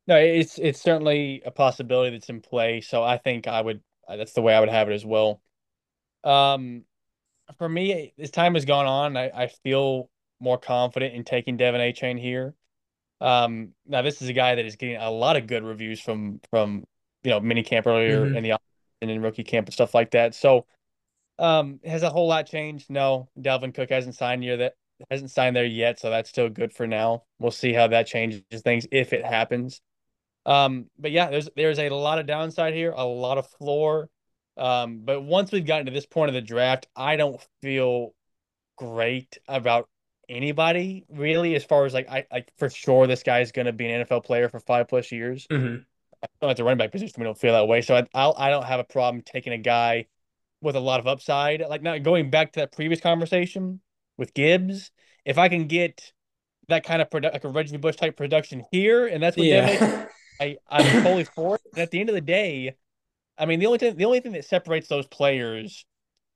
[0.08, 2.82] No, it's it's certainly a possibility that's in play.
[2.82, 5.41] So I think I would that's the way I would have it as well.
[6.24, 6.84] Um,
[7.58, 11.80] for me, as time has gone on, I, I feel more confident in taking De'Von
[11.80, 12.54] Achane here.
[13.22, 16.41] Um, now this is a guy that is getting a lot of good reviews from
[16.49, 16.84] from
[17.24, 18.36] you know mini camp earlier Mhm.
[18.38, 18.58] in the
[19.01, 20.36] and in rookie camp and stuff like that.
[20.36, 20.66] So,
[21.39, 22.89] um, has a whole lot changed?
[22.89, 24.73] No, Dalvin Cook hasn't signed here that
[25.09, 27.23] hasn't signed there yet, so that's still good for now.
[27.39, 29.81] We'll see how that changes things if it happens.
[30.45, 34.09] Um, but yeah, there's there's a lot of downside here, a lot of floor.
[34.57, 38.13] Um, but once we've gotten to this point of the draft, I don't feel
[38.77, 39.89] great about
[40.29, 44.05] anybody really, as far as like I like for sure this guy's gonna be an
[44.05, 45.47] NFL player for five plus years.
[45.47, 45.86] Mhm.
[46.21, 47.81] I don't at the running back position, we don't feel that way.
[47.81, 50.07] So I I'll, I don't have a problem taking a guy
[50.64, 51.61] with a lot of upside.
[51.61, 53.82] Like now going back to that previous conversation
[54.18, 54.91] with Gibbs,
[55.26, 56.11] if I can get
[56.70, 60.07] that kind of product like a Reggie Bush type production here, and that's what yeah.
[60.39, 61.61] I I'm totally for it.
[61.74, 62.76] And at the end of the day,
[63.38, 65.86] I mean the only thing the only thing that separates those players,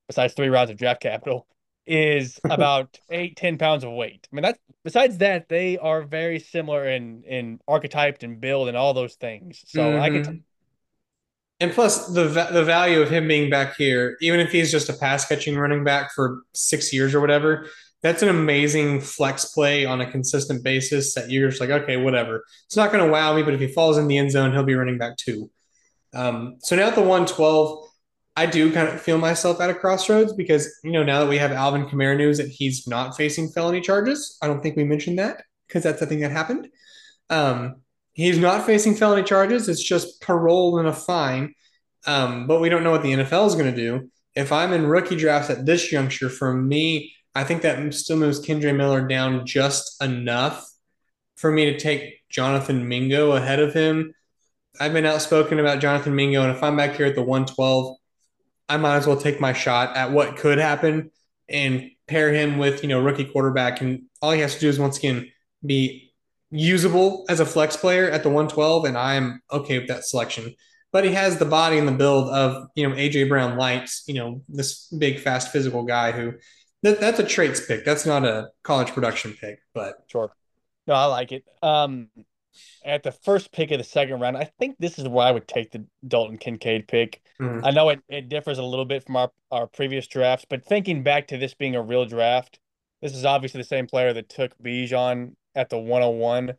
[0.07, 1.47] besides three rounds of draft capital,
[1.85, 4.27] is about eight ten pounds of weight.
[4.31, 8.77] I mean that's besides that they are very similar in in archetyped and build and
[8.77, 9.63] all those things.
[9.65, 10.01] So mm-hmm.
[10.01, 10.23] I can.
[10.23, 10.43] T-
[11.59, 14.93] and plus the the value of him being back here, even if he's just a
[14.93, 17.67] pass catching running back for six years or whatever,
[18.03, 22.43] that's an amazing flex play on a consistent basis that you're just like, okay, whatever.
[22.65, 24.63] It's not going to wow me, but if he falls in the end zone, he'll
[24.63, 25.49] be running back too.
[26.13, 27.89] Um, so now at the 112,
[28.35, 31.39] I do kind of feel myself at a crossroads because, you know, now that we
[31.39, 35.17] have Alvin Kamara news that he's not facing felony charges, I don't think we mentioned
[35.17, 36.67] that because that's the thing that happened.
[37.31, 37.81] Um,
[38.17, 39.69] he's not facing felony charges.
[39.69, 41.53] It's just parole and a fine.
[42.07, 44.09] Um, but we don't know what the NFL is going to do.
[44.35, 48.45] If I'm in rookie drafts at this juncture, for me, I think that still moves
[48.45, 50.67] Kendre Miller down just enough
[51.35, 54.13] for me to take Jonathan Mingo ahead of him.
[54.79, 57.97] I've been outspoken about Jonathan Mingo, and if I'm back here at the 112,
[58.67, 61.11] I might as well take my shot at what could happen
[61.47, 63.81] and pair him with, you know, rookie quarterback.
[63.81, 65.31] And all he has to do is once again
[65.63, 66.06] be
[66.51, 70.53] usable as a flex player at the 112, and I'm okay with that selection.
[70.91, 74.13] But he has the body and the build of, you know, AJ Brown lights, you
[74.15, 76.33] know, this big, fast, physical guy who
[76.83, 77.83] that, that's a traits pick.
[77.83, 80.31] That's not a college production pick, but sure.
[80.85, 81.43] No, I like it.
[81.61, 82.07] Um,
[82.85, 85.47] at the first pick of the second round, I think this is where I would
[85.47, 87.21] take the Dalton Kincaid pick.
[87.41, 87.65] Mm-hmm.
[87.65, 91.03] I know it, it differs a little bit from our, our previous drafts, but thinking
[91.03, 92.59] back to this being a real draft,
[93.01, 96.53] this is obviously the same player that took Bijan at the 101.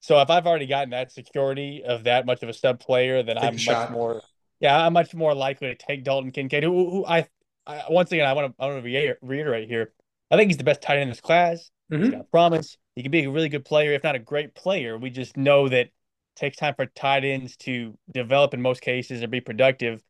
[0.00, 3.36] So if I've already gotten that security of that much of a stud player, then
[3.36, 4.22] take I'm much more
[4.60, 7.26] yeah, I'm much more likely to take Dalton Kincaid, who, who I
[7.66, 9.92] I, once again, I want to I want to reiterate here.
[10.30, 11.70] I think he's the best tight end in this class.
[11.90, 12.02] Mm-hmm.
[12.02, 12.76] He's got promise.
[12.94, 14.98] He can be a really good player, if not a great player.
[14.98, 15.92] We just know that it
[16.36, 20.02] takes time for tight ends to develop in most cases and be productive.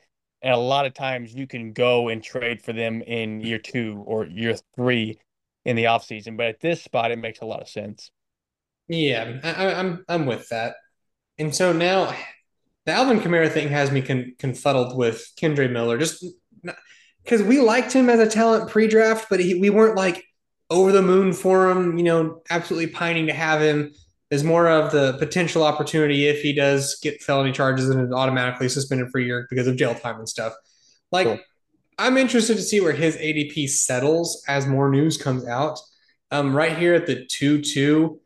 [0.43, 4.03] And a lot of times you can go and trade for them in year two
[4.07, 5.19] or year three
[5.65, 6.37] in the offseason.
[6.37, 8.11] But at this spot, it makes a lot of sense.
[8.91, 10.75] Yeah, I, I'm I'm with that.
[11.39, 12.13] And so now
[12.87, 15.97] the Alvin Kamara thing has me con- confuddled with Kendre Miller.
[15.97, 16.25] Just
[17.23, 20.25] because we liked him as a talent pre-draft, but he, we weren't like
[20.71, 21.99] over the moon for him.
[21.99, 23.95] You know, absolutely pining to have him.
[24.29, 28.69] There's more of the potential opportunity if he does get felony charges and is automatically
[28.69, 30.53] suspended for a year because of jail time and stuff.
[31.13, 31.39] Like, cool.
[31.97, 35.79] I'm interested to see where his ADP settles as more news comes out.
[36.33, 38.20] Um, right here at the two-two,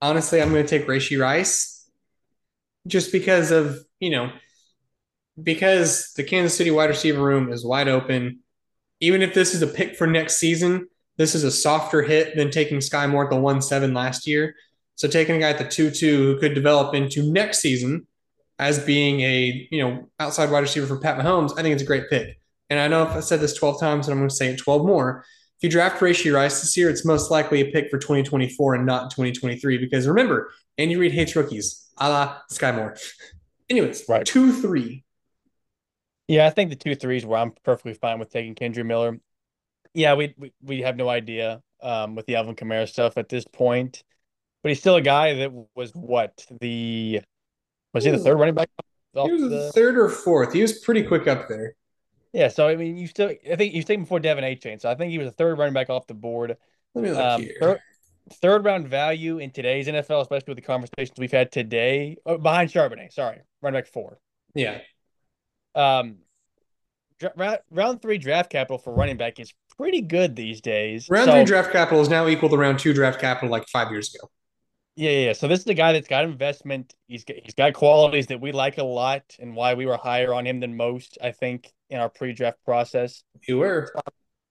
[0.00, 1.88] honestly, I'm going to take Rashee Rice
[2.86, 4.30] just because of you know
[5.40, 8.40] because the Kansas City wide receiver room is wide open.
[9.00, 12.50] Even if this is a pick for next season, this is a softer hit than
[12.50, 14.54] taking Skyy Moore at the 1 7 last year.
[14.96, 18.06] So taking a guy at the 2 2 who could develop into next season
[18.58, 21.86] as being a you know outside wide receiver for Pat Mahomes, I think it's a
[21.86, 22.40] great pick.
[22.70, 24.58] And I know if I said this 12 times, and I'm going to say it
[24.58, 25.24] 12 more.
[25.58, 28.86] If you draft Rashee Rice this year, it's most likely a pick for 2024 and
[28.86, 29.78] not 2023.
[29.78, 32.96] Because remember, Andy Reid hates rookies, a la Skyy Moore.
[33.68, 34.24] Anyways, right.
[34.24, 35.04] 2 3.
[36.28, 39.18] Yeah, I think the two threes where I'm perfectly fine with taking Kendre Miller.
[39.94, 43.46] Yeah, we, we we have no idea um, with the Alvin Kamara stuff at this
[43.46, 44.04] point,
[44.62, 47.22] but he's still a guy that was what the
[47.94, 48.68] was he the third running back?
[49.14, 50.52] He was the third or fourth.
[50.52, 51.74] He was pretty quick up there.
[52.32, 54.94] Yeah, so I mean, you still I think you taken before De'Von Achane, so I
[54.94, 56.56] think he was a third running back off the board.
[56.94, 57.54] Let me look um, here.
[57.60, 57.80] Third,
[58.34, 62.70] third round value in today's NFL, especially with the conversations we've had today, oh, behind
[62.70, 63.12] Charbonnet.
[63.12, 64.18] Sorry, running back four.
[64.54, 64.80] Yeah,
[65.74, 66.18] um,
[67.70, 71.08] round three draft capital for running back is pretty good these days.
[71.08, 73.90] Round so, three draft capital is now equal to round two draft capital like five
[73.90, 74.30] years ago.
[74.98, 75.32] Yeah, yeah.
[75.32, 76.92] So this is a guy that's got investment.
[77.06, 80.34] He's got, he's got qualities that we like a lot, and why we were higher
[80.34, 81.18] on him than most.
[81.22, 83.22] I think in our pre-draft process.
[83.46, 83.94] You were.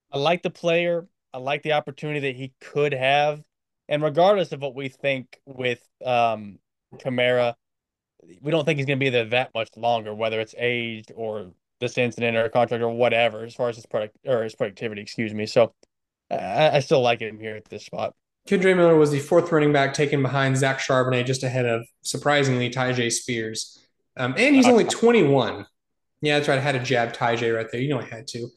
[0.10, 1.06] I like the player.
[1.34, 3.44] I like the opportunity that he could have,
[3.90, 6.60] and regardless of what we think with um,
[6.96, 7.56] Kamara,
[8.42, 11.52] we don't think he's going to be there that much longer, whether it's age or
[11.82, 15.02] this incident or a contract or whatever, as far as his product or his productivity,
[15.02, 15.46] excuse me.
[15.46, 15.74] So
[16.32, 18.16] I, I still like him here at this spot.
[18.48, 22.70] Kendre Miller was the fourth running back taken behind Zach Charbonnet, just ahead of surprisingly
[22.70, 23.80] Tyjae Spears.
[24.16, 25.66] Um, and he's only 21.
[26.22, 26.58] Yeah, that's right.
[26.58, 27.82] I had a jab Tyjae right there.
[27.82, 28.48] You know I had to.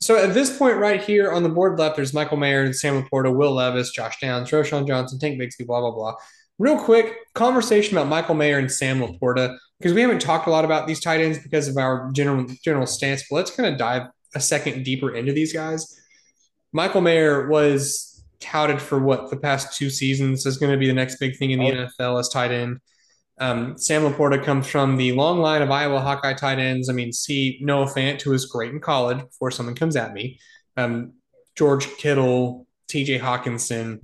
[0.00, 3.02] So at this point, right here on the board left, there's Michael Mayer, and Sam
[3.02, 6.14] LaPorta, Will Levis, Josh Downs, Roschon Johnson, Tank Bigsby, blah, blah, blah
[6.62, 10.64] real quick conversation about Michael Mayer and Sam Laporta because we haven't talked a lot
[10.64, 13.24] about these tight ends because of our general general stance.
[13.28, 14.02] But let's kind of dive
[14.34, 15.98] a second deeper into these guys.
[16.72, 18.11] Michael Mayer was
[18.42, 21.52] touted for what the past two seasons is going to be the next big thing
[21.52, 21.86] in the oh.
[21.86, 22.80] NFL as tight end.
[23.38, 26.88] Um, Sam Laporta comes from the long line of Iowa Hawkeye tight ends.
[26.88, 30.38] I mean, see Noah Fant, who was great in college before someone comes at me.
[30.76, 31.14] Um,
[31.56, 34.00] George Kittle, TJ Hockenson.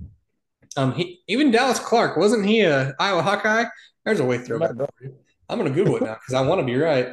[0.75, 3.65] Um, he, even Dallas Clark, wasn't he a Iowa Hawkeye?
[4.05, 4.63] There's a way through.
[4.63, 7.09] I'm going to Google it now because I want to be right.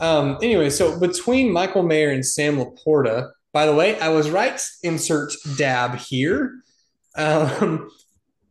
[0.00, 4.60] Um, anyway, so between Michael Mayer and Sam Laporta, by the way, I was right.
[4.82, 6.60] Insert dab here.
[7.16, 7.90] Um,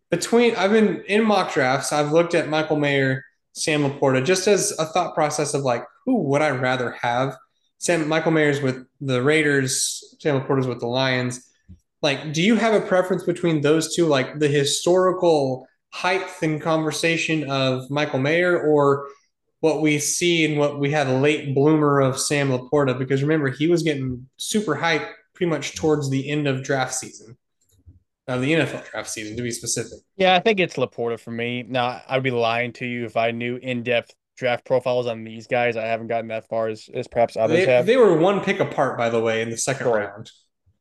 [0.09, 1.93] between I've been in mock drafts.
[1.93, 3.23] I've looked at Michael Mayer,
[3.53, 7.35] Sam Laporta, just as a thought process of like, who would I rather have?
[7.79, 11.47] Sam Michael Mayer's with the Raiders, Sam Laporta's with the Lions.
[12.01, 14.05] Like, do you have a preference between those two?
[14.05, 19.07] Like the historical height and conversation of Michael Mayer, or
[19.59, 22.97] what we see and what we had a late bloomer of Sam Laporta?
[22.97, 27.37] Because remember, he was getting super hype pretty much towards the end of draft season
[28.27, 29.99] of the NFL draft season, to be specific.
[30.17, 31.63] Yeah, I think it's Laporta for me.
[31.63, 35.47] Now, I'd be lying to you if I knew in depth draft profiles on these
[35.47, 35.77] guys.
[35.77, 37.85] I haven't gotten that far as, as perhaps others they, have.
[37.85, 39.97] They were one pick apart, by the way, in the second sure.
[39.97, 40.29] round.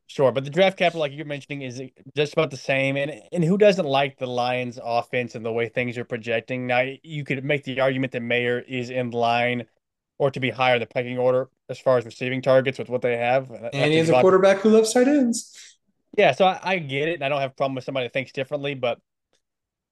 [0.09, 1.83] Sure, but the draft capital, like you're mentioning, is
[2.17, 2.97] just about the same.
[2.97, 6.67] And and who doesn't like the Lions' offense and the way things are projecting?
[6.67, 9.67] Now, you could make the argument that Mayer is in line
[10.19, 13.03] or to be higher in the pecking order as far as receiving targets with what
[13.03, 13.51] they have.
[13.51, 15.77] Uh, and he's a quarterback who loves tight ends.
[16.17, 18.13] Yeah, so I, I get it, and I don't have a problem with somebody that
[18.13, 18.99] thinks differently, but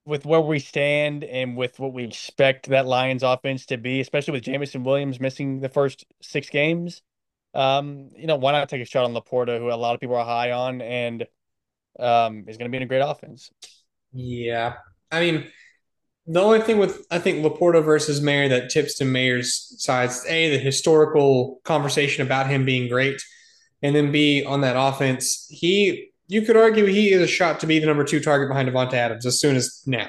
[0.07, 4.33] with where we stand and with what we expect that Lions offense to be, especially
[4.33, 7.03] with Jameson Williams missing the first six games,
[7.55, 10.17] um, you know, why not take a shot on Laporta, who a lot of people
[10.17, 11.27] are high on, and
[11.99, 13.51] um, is going to be in a great offense.
[14.13, 14.75] Yeah,
[15.11, 15.47] I mean,
[16.27, 20.25] the only thing with I think Laporta versus Mayer that tips to Mayer's side is
[20.27, 23.23] a the historical conversation about him being great,
[23.83, 27.67] and then b on that offense he you could argue he is a shot to
[27.67, 30.09] be the number two target behind Davante Adams as soon as now.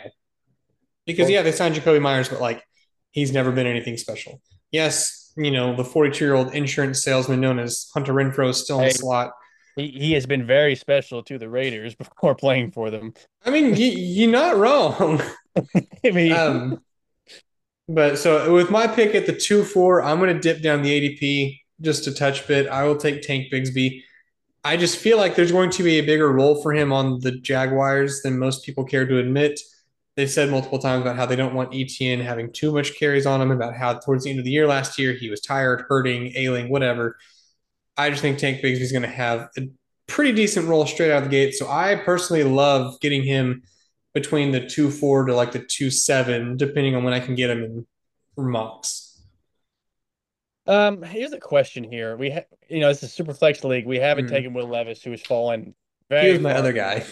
[1.05, 2.63] Because yeah, they signed Jakobi Meyers, but like
[3.11, 4.41] he's never been anything special.
[4.71, 8.79] Yes, you know, the 42 year old insurance salesman known as Hunter Renfrow is still
[8.79, 9.33] in the slot.
[9.75, 13.13] He, he has been very special to the Raiders before playing for them.
[13.45, 15.21] I mean, you, you're not wrong.
[16.05, 16.81] I mean, um,
[17.87, 21.17] but so with my pick at the 2 4, I'm going to dip down the
[21.17, 22.67] ADP just a touch bit.
[22.67, 24.01] I will take Tank Bigsby.
[24.63, 27.31] I just feel like there's going to be a bigger role for him on the
[27.31, 29.59] Jaguars than most people care to admit.
[30.15, 33.41] They've said multiple times about how they don't want Etienne having too much carries on
[33.41, 36.31] him, about how towards the end of the year last year he was tired, hurting,
[36.35, 37.17] ailing, whatever.
[37.97, 39.67] I just think Tank Bigsby's going to have a
[40.07, 41.53] pretty decent role straight out of the gate.
[41.53, 43.63] So I personally love getting him
[44.13, 47.49] between the two four to like the two seven, depending on when I can get
[47.49, 47.85] him in
[48.37, 49.21] mocks.
[50.67, 52.15] Um, here's a question here.
[52.15, 53.85] We have, you know, it's a super flex league.
[53.85, 54.29] We haven't mm.
[54.29, 55.75] taken Will Levis, who has fallen.
[56.09, 57.03] Very Here's my other guy.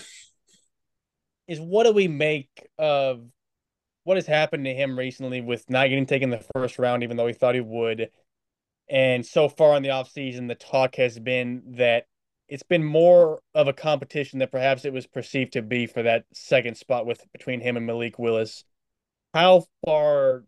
[1.47, 3.21] Is what do we make of
[4.03, 7.27] what has happened to him recently with not getting taken the first round, even though
[7.27, 8.09] he thought he would?
[8.89, 12.05] And so far in the offseason, the talk has been that
[12.47, 16.25] it's been more of a competition than perhaps it was perceived to be for that
[16.33, 18.63] second spot with between him and Malik Willis.
[19.33, 20.43] How far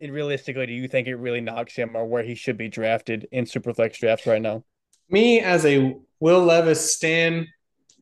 [0.00, 3.28] and realistically, do you think it really knocks him or where he should be drafted
[3.30, 4.64] in Superflex drafts right now?
[5.08, 7.46] Me as a Will Levis stan,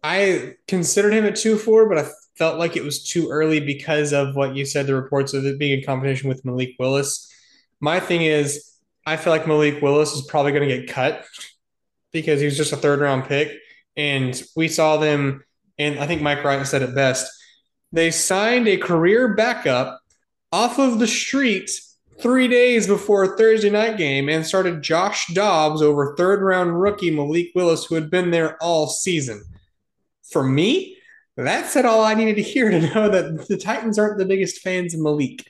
[0.03, 4.13] I considered him at two four, but I felt like it was too early because
[4.13, 7.31] of what you said, the reports of it being in competition with Malik Willis.
[7.81, 8.73] My thing is,
[9.05, 11.25] I feel like Malik Willis is probably going to get cut
[12.13, 13.59] because he was just a third round pick.
[13.97, 15.45] And we saw them,
[15.79, 17.31] and I think Mike Wright said it best.
[17.93, 20.01] They signed a career backup
[20.51, 21.71] off of the street
[22.21, 27.11] three days before a Thursday night game and started Josh Dobbs over third round rookie
[27.11, 29.43] Malik Willis, who had been there all season.
[30.31, 30.97] For me,
[31.37, 34.61] that said all I needed to hear to know that the Titans aren't the biggest
[34.61, 35.45] fans of Malik.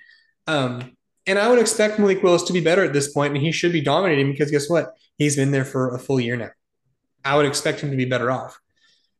[0.46, 3.52] Um, and I would expect Malik Willis to be better at this point, and he
[3.52, 4.94] should be dominating because guess what?
[5.18, 6.50] He's been there for a full year now.
[7.24, 8.58] I would expect him to be better off.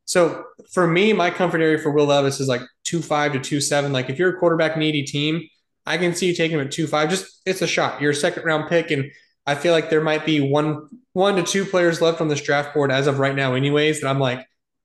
[0.04, 3.60] So for me, my comfort area for Will Levis is like two five to two
[3.60, 3.92] seven.
[3.92, 5.48] Like if you're a quarterback needy team,
[5.86, 7.08] I can see you taking him at two five.
[7.08, 8.00] Just it's a shot.
[8.00, 9.10] You're a second round pick, and
[9.46, 12.74] I feel like there might be one one to two players left on this draft
[12.74, 14.00] board as of right now, anyways.
[14.00, 14.44] That I'm like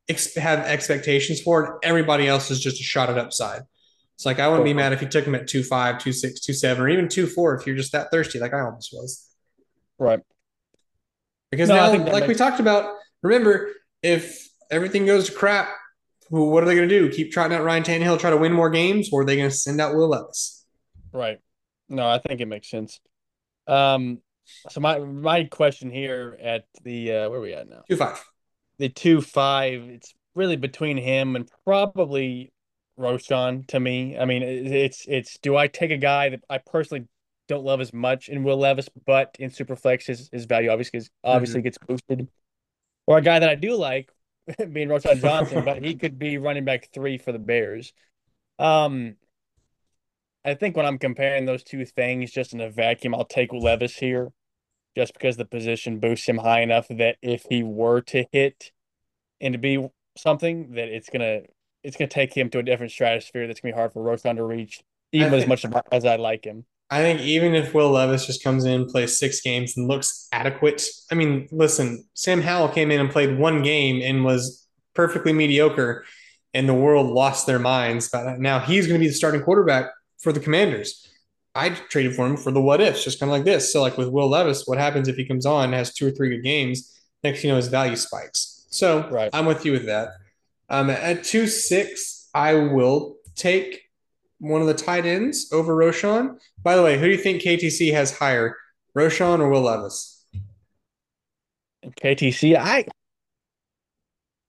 [0.10, 3.62] ex- have expectations for, and everybody else is just a shot at upside.
[4.16, 6.40] It's like I wouldn't be mad if you took him at two five, two six,
[6.40, 9.28] two seven, or even two four if you're just that thirsty, like I almost was.
[10.00, 10.20] Right.
[11.52, 15.70] Because no, now, like we talked about, remember if everything goes to crap
[16.30, 17.10] what are they going to do?
[17.10, 19.56] Keep trotting out Ryan Tannehill, try to win more games, or are they going to
[19.56, 20.66] send out Will Levis?
[21.14, 21.40] Right.
[21.90, 23.00] No, I think it makes sense.
[23.66, 24.20] Um,
[24.70, 27.84] so my my question here at the uh, where are we at now?
[27.90, 28.24] Two five.
[28.80, 29.82] The two five.
[29.84, 32.52] It's really between him and probably
[33.00, 34.18] Roschon to me.
[34.18, 37.06] I mean, it's it's do I take a guy that I personally
[37.48, 41.60] don't love as much in Will Levis, but in Superflex his his value obviously obviously
[41.60, 41.66] mm-hmm.
[41.66, 42.28] gets boosted,
[43.06, 44.12] or a guy that I do like
[44.72, 47.94] being Roschon Johnson, but he could be running back three for the Bears.
[48.60, 49.16] Um,
[50.44, 53.96] I think when I'm comparing those two things just in a vacuum, I'll take Levis
[53.96, 54.32] here
[54.96, 58.72] just because the position boosts him high enough that if he were to hit
[59.40, 61.42] and to be something that it's gonna
[61.84, 64.44] it's gonna take him to a different stratosphere that's gonna be hard for Roschon to
[64.44, 64.82] reach,
[65.12, 66.66] even think, as much as I like him.
[66.90, 70.84] I think even if Will Levis just comes in, plays six games, and looks adequate.
[71.12, 76.06] I mean, listen, Sam Howell came in and played one game and was perfectly mediocre,
[76.54, 78.10] and the world lost their minds.
[78.10, 81.08] But now he's going to be the starting quarterback for the Commanders.
[81.58, 83.74] I traded for him for the what ifs, just kind of like this.
[83.74, 86.30] So, like with Will Levis, what happens if he comes on, has two or three
[86.30, 86.94] good games?
[87.24, 88.68] Next, you know, his value spikes.
[88.70, 89.30] So, right.
[89.34, 90.10] I'm with you with that.
[90.70, 93.82] Um, at two six, I will take
[94.40, 96.38] one of the tight ends over Roschon.
[96.62, 98.56] By the way, who do you think KTC has higher,
[98.96, 100.26] Roschon or Will Levis?
[102.02, 102.86] KTC, I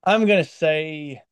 [0.04, 1.22] I'm gonna say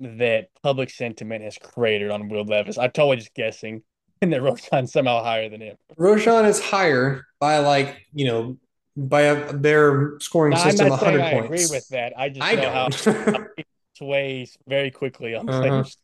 [0.00, 2.78] that public sentiment has cratered on Will Levis.
[2.78, 3.82] I'm totally just guessing,
[4.22, 5.76] and that Roschon's somehow higher than him.
[5.98, 8.56] Roschon is higher by like you know
[8.96, 10.86] by a, their scoring now, system.
[10.86, 12.12] I'm not saying I agree with that.
[12.16, 13.04] I just I know don't.
[13.36, 15.60] how it sways very quickly on uh-huh.
[15.60, 15.96] players.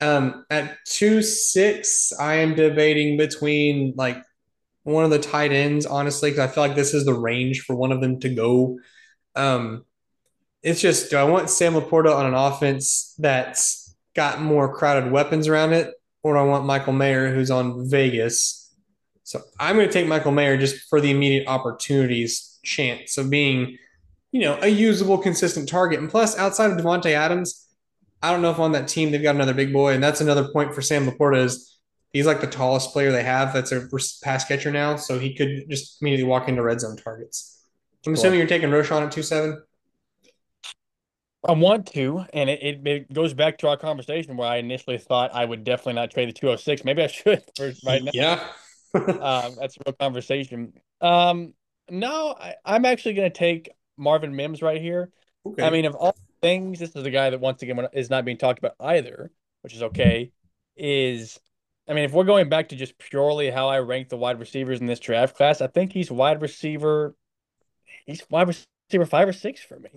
[0.00, 4.22] Um, at two six, I am debating between like
[4.82, 7.74] one of the tight ends, honestly, because I feel like this is the range for
[7.74, 8.78] one of them to go.
[9.34, 9.84] Um,
[10.62, 15.48] it's just do I want Sam LaPorta on an offense that's got more crowded weapons
[15.48, 15.92] around it,
[16.24, 18.72] or do I want Michael Mayer who's on Vegas?
[19.22, 23.78] So I'm going to take Michael Mayer just for the immediate opportunities chance of being,
[24.32, 26.00] you know, a usable, consistent target.
[26.00, 27.68] And plus, outside of Davante Adams,
[28.22, 30.48] I don't know if on that team they've got another big boy, and that's another
[30.48, 31.78] point for Sam LaPorta is
[32.14, 33.52] he's like the tallest player they have.
[33.52, 33.86] That's a
[34.22, 37.66] pass catcher now, so he could just immediately walk into red zone targets.
[38.06, 39.62] I'm assuming you're taking Roschon at two seven.
[41.46, 44.98] I want to, and it, it, it, goes back to our conversation where I initially
[44.98, 46.84] thought I would definitely not trade the 206.
[46.84, 47.42] Maybe I should
[47.84, 48.10] right now.
[48.14, 48.46] Yeah.
[48.94, 50.72] um, that's a real conversation.
[51.00, 51.54] Um,
[51.90, 55.10] no, I, am actually going to take Marvin Mims right here.
[55.46, 55.62] Okay.
[55.62, 58.38] I mean, of all things, this is a guy that once again is not being
[58.38, 59.30] talked about either,
[59.62, 60.30] which is okay.
[60.76, 61.38] Is
[61.88, 64.80] I mean, if we're going back to just purely how I rank the wide receivers
[64.80, 67.14] in this draft class, I think he's wide receiver.
[68.06, 69.90] He's wide receiver five or six for me.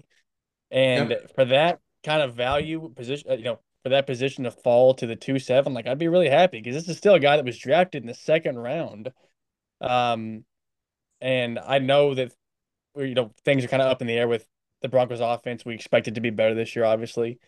[0.71, 1.33] And yep.
[1.35, 5.07] for that kind of value position, uh, you know, for that position to fall to
[5.07, 7.45] the two seven, like I'd be really happy because this is still a guy that
[7.45, 9.11] was drafted in the second round.
[9.79, 10.43] Um,
[11.21, 12.33] and I know that
[12.95, 14.45] you know things are kind of up in the air with
[14.81, 15.65] the Broncos offense.
[15.65, 17.39] We expect it to be better this year, obviously.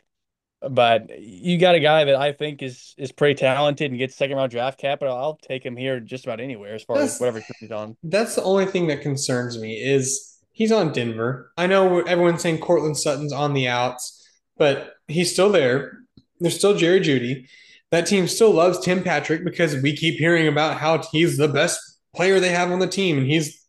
[0.61, 4.35] But you got a guy that I think is is pretty talented and gets second
[4.35, 5.15] round draft capital.
[5.15, 7.95] I'll take him here just about anywhere as far that's, as whatever he's on.
[8.03, 10.28] That's the only thing that concerns me is
[10.59, 11.51] he's on Denver.
[11.57, 15.99] I know everyone's saying Courtland Sutton's on the outs, but he's still there.
[16.39, 17.47] There's still Jerry Jeudy.
[17.91, 21.79] That team still loves Tim Patrick because we keep hearing about how he's the best
[22.13, 23.65] player they have on the team and he's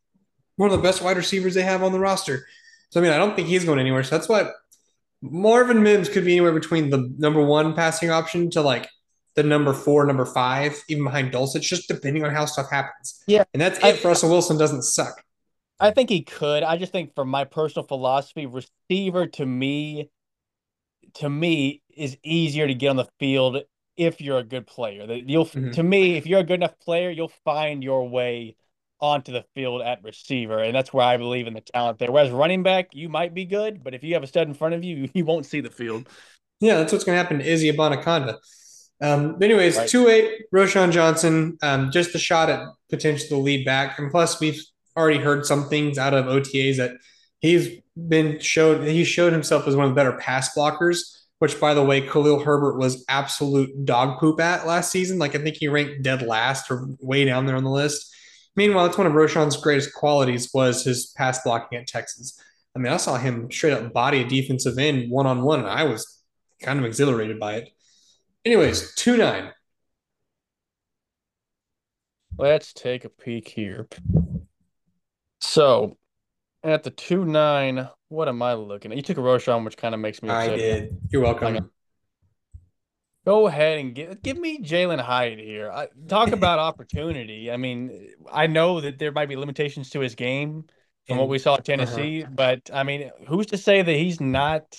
[0.57, 2.45] one of the best wide receivers they have on the roster.
[2.91, 4.03] So I mean, I don't think he's going anywhere.
[4.03, 4.51] So that's why
[5.23, 8.89] Marvin Mims could be anywhere between the number one passing option to like
[9.37, 13.23] the number four, number five, even behind Dulcich, just depending on how stuff happens.
[13.29, 13.45] Yeah.
[13.55, 15.23] And that's I, it for Russell Wilson doesn't suck.
[15.81, 16.63] I think he could.
[16.63, 20.11] I just think from my personal philosophy, receiver to me,
[21.15, 23.63] to me is easier to get on the field
[23.97, 25.07] if you're a good player.
[25.07, 25.71] That you'll mm-hmm.
[25.73, 28.57] to me, if you're a good enough player, you'll find your way
[29.01, 32.13] onto the field at receiver, and that's where I believe in the talent there.
[32.13, 34.75] Whereas running back, you might be good, but if you have a stud in front
[34.75, 36.09] of you, you won't see the field.
[36.61, 38.37] Yeah, that's what's going to happen to Izzy Abanikanda.
[39.03, 39.89] Um, anyways, right.
[39.89, 44.63] two eight Roschon Johnson, um, just a shot at potential lead back, and plus we've
[45.01, 46.93] already heard some things out of OTAs that
[47.41, 50.99] he's been showed he showed himself as one of the better pass blockers.
[51.39, 55.19] Which, by the way, Khalil Herbert was absolute dog poop at last season.
[55.19, 58.15] Like I think he ranked dead last or way down there on the list.
[58.57, 62.39] Meanwhile, it's one of Roschon's greatest qualities was his pass blocking at Texas.
[62.77, 65.69] I mean, I saw him straight up body a defensive end one on one, and
[65.69, 66.23] I was
[66.63, 67.71] kind of exhilarated by it.
[68.45, 69.53] Anyways, two nine.
[72.37, 73.89] Let's take a peek here.
[75.41, 75.97] So
[76.63, 78.97] at the two nine, What am I looking at?
[78.97, 80.55] You took a Roschon, which kind of makes me upset.
[80.55, 80.99] I did.
[81.11, 81.71] You're welcome.
[83.27, 85.71] Go ahead and give give me Jalin Hyatt here.
[85.71, 87.51] I, talk about opportunity.
[87.51, 90.65] I mean, I know that there might be limitations to his game
[91.07, 91.65] from what we saw at uh-huh.
[91.65, 92.33] Tennessee, uh-huh.
[92.35, 94.79] but I mean, who's to say that he's not,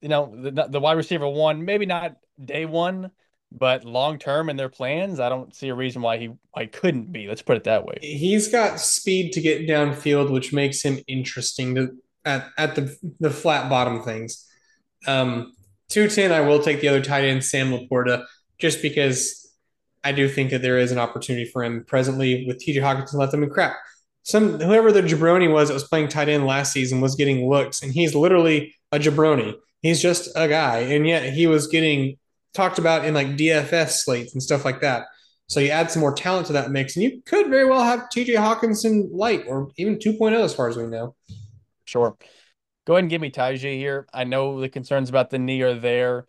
[0.00, 1.64] you know, the, the wide receiver one?
[1.64, 3.10] Maybe not day one,
[3.58, 7.12] but long term in their plans, I don't see a reason why he why couldn't
[7.12, 7.28] be.
[7.28, 7.98] Let's put it that way.
[8.00, 11.90] He's got speed to get downfield, which makes him interesting to
[12.24, 14.46] at, at the the flat bottom things.
[15.06, 15.52] Um,
[15.88, 18.24] 210, I will take the other tight end, Sam LaPorta,
[18.58, 19.42] just because
[20.04, 23.30] I do think that there is an opportunity for him presently with TJ Hockenson let
[23.30, 23.76] them in crap.
[24.22, 27.82] Some whoever the jabroni was that was playing tight end last season was getting looks,
[27.82, 29.54] and he's literally a jabroni.
[29.80, 32.16] He's just a guy, and yet he was getting
[32.54, 35.06] talked about in like DFS slates and stuff like that.
[35.48, 38.08] So you add some more talent to that mix, and you could very well have
[38.14, 41.14] TJ Hockenson light or even 2.0 as far as we know.
[41.84, 42.16] Sure.
[42.86, 44.06] Go ahead and give me Tyjae here.
[44.12, 46.26] I know the concerns about the knee are there,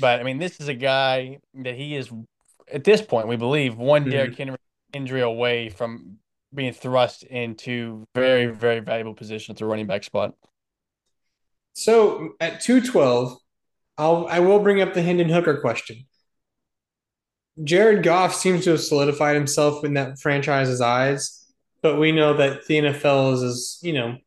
[0.00, 2.12] but I mean, this is a guy that he is
[2.72, 4.10] at this point, we believe, one mm-hmm.
[4.10, 4.56] Derrick Henry
[4.92, 6.18] injury away from
[6.54, 10.34] being thrust into very, very valuable position at the running back spot.
[11.74, 13.36] So at 212,
[13.98, 16.06] I'll I will bring up the Hendon Hooker question.
[17.64, 21.46] Jared Goff seems to have solidified himself in that franchise's eyes,
[21.82, 24.18] but we know that the NFL is you know,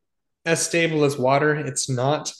[0.46, 1.54] as stable as water.
[1.56, 2.34] It's not.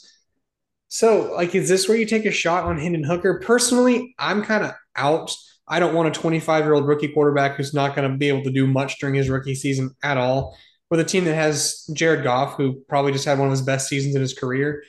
[0.88, 3.40] So, like, is this where you take a shot on Hendon Hooker?
[3.44, 5.34] Personally, I'm kind of out.
[5.68, 8.42] I don't want a 25 year old rookie quarterback who's not going to be able
[8.42, 10.56] to do much during his rookie season at all.
[10.90, 13.88] With a team that has Jared Goff, who probably just had one of his best
[13.88, 14.82] seasons in his career,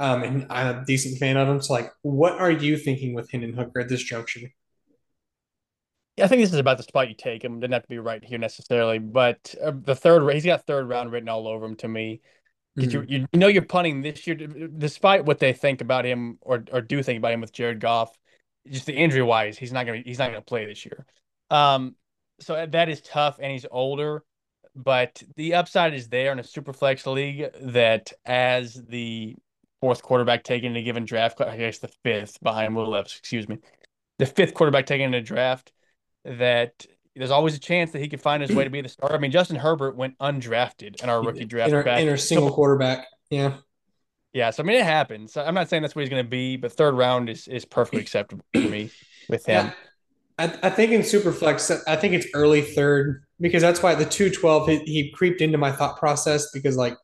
[0.00, 1.60] um, and I'm a decent fan of him.
[1.60, 4.50] So, like, what are you thinking with Hendon Hooker at this junction?
[6.16, 7.60] Yeah, I think this is about the spot you take him.
[7.60, 11.12] Didn't have to be right here necessarily, but uh, the third, he's got third round
[11.12, 12.22] written all over him to me.
[12.78, 12.90] Mm-hmm.
[12.90, 16.80] you, you know you're punting this year, despite what they think about him or or
[16.80, 18.16] do think about him with Jared Goff,
[18.66, 21.04] just the injury wise, he's not gonna he's not gonna play this year.
[21.50, 21.94] Um,
[22.40, 24.24] so that is tough, and he's older,
[24.74, 29.36] but the upside is there in a super flex league that as the
[29.80, 33.48] fourth quarterback taken in a given draft, I guess the fifth behind Will Levis, excuse
[33.48, 33.58] me,
[34.18, 35.72] the fifth quarterback taken in a draft,
[36.24, 39.14] that there's always a chance that he could find his way to be the starter.
[39.14, 41.70] I mean, Justin Herbert went undrafted in our rookie draft.
[41.70, 43.06] In our, in single so, quarterback.
[43.30, 43.54] Yeah.
[44.32, 44.50] Yeah.
[44.50, 45.36] So, I mean, it happens.
[45.36, 48.00] I'm not saying that's what he's going to be, but third round is, is perfectly
[48.00, 48.90] acceptable for me
[49.28, 49.66] with him.
[49.66, 49.72] Yeah.
[50.38, 54.68] I, I think in Superflex, I think it's early third because that's why the 212,
[54.68, 56.94] he, he creeped into my thought process because, like,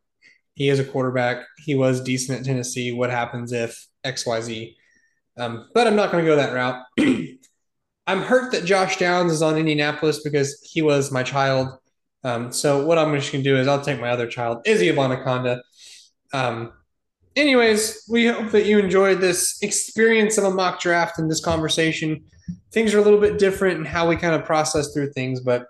[0.57, 1.45] he is a quarterback.
[1.59, 2.93] He was decent at Tennessee.
[2.93, 4.75] What happens if XYZ?
[5.37, 6.83] Um, but I'm not going to go that route.
[8.07, 11.69] I'm hurt that Josh Downs is on Indianapolis because he was my child.
[12.25, 15.61] Um, so what I'm just gonna do is I'll take my other child, Izzy Abanikanda.
[16.33, 16.73] Um,
[17.35, 22.25] anyways, we hope that you enjoyed this experience of a mock draft and this conversation.
[22.73, 25.67] Things are a little bit different in how we kind of process through things, but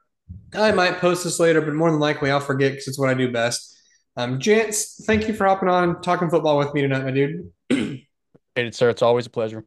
[0.55, 3.14] I might post this later, but more than likely I'll forget because it's what I
[3.14, 3.75] do best.
[4.16, 7.52] Um, Jance, thank you for hopping on talking football with me tonight, my dude.
[7.68, 8.88] Hey, sir.
[8.88, 9.64] It's always a pleasure.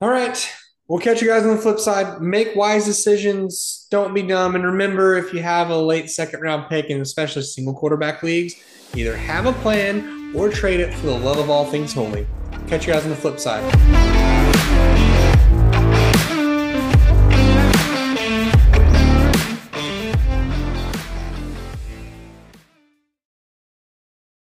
[0.00, 0.50] All right.
[0.88, 2.20] We'll catch you guys on the flip side.
[2.22, 3.86] Make wise decisions.
[3.90, 4.56] Don't be dumb.
[4.56, 8.56] And remember, if you have a late second round pick, and especially single quarterback leagues,
[8.94, 12.26] either have a plan or trade it for the love of all things holy.
[12.66, 13.62] Catch you guys on the flip side.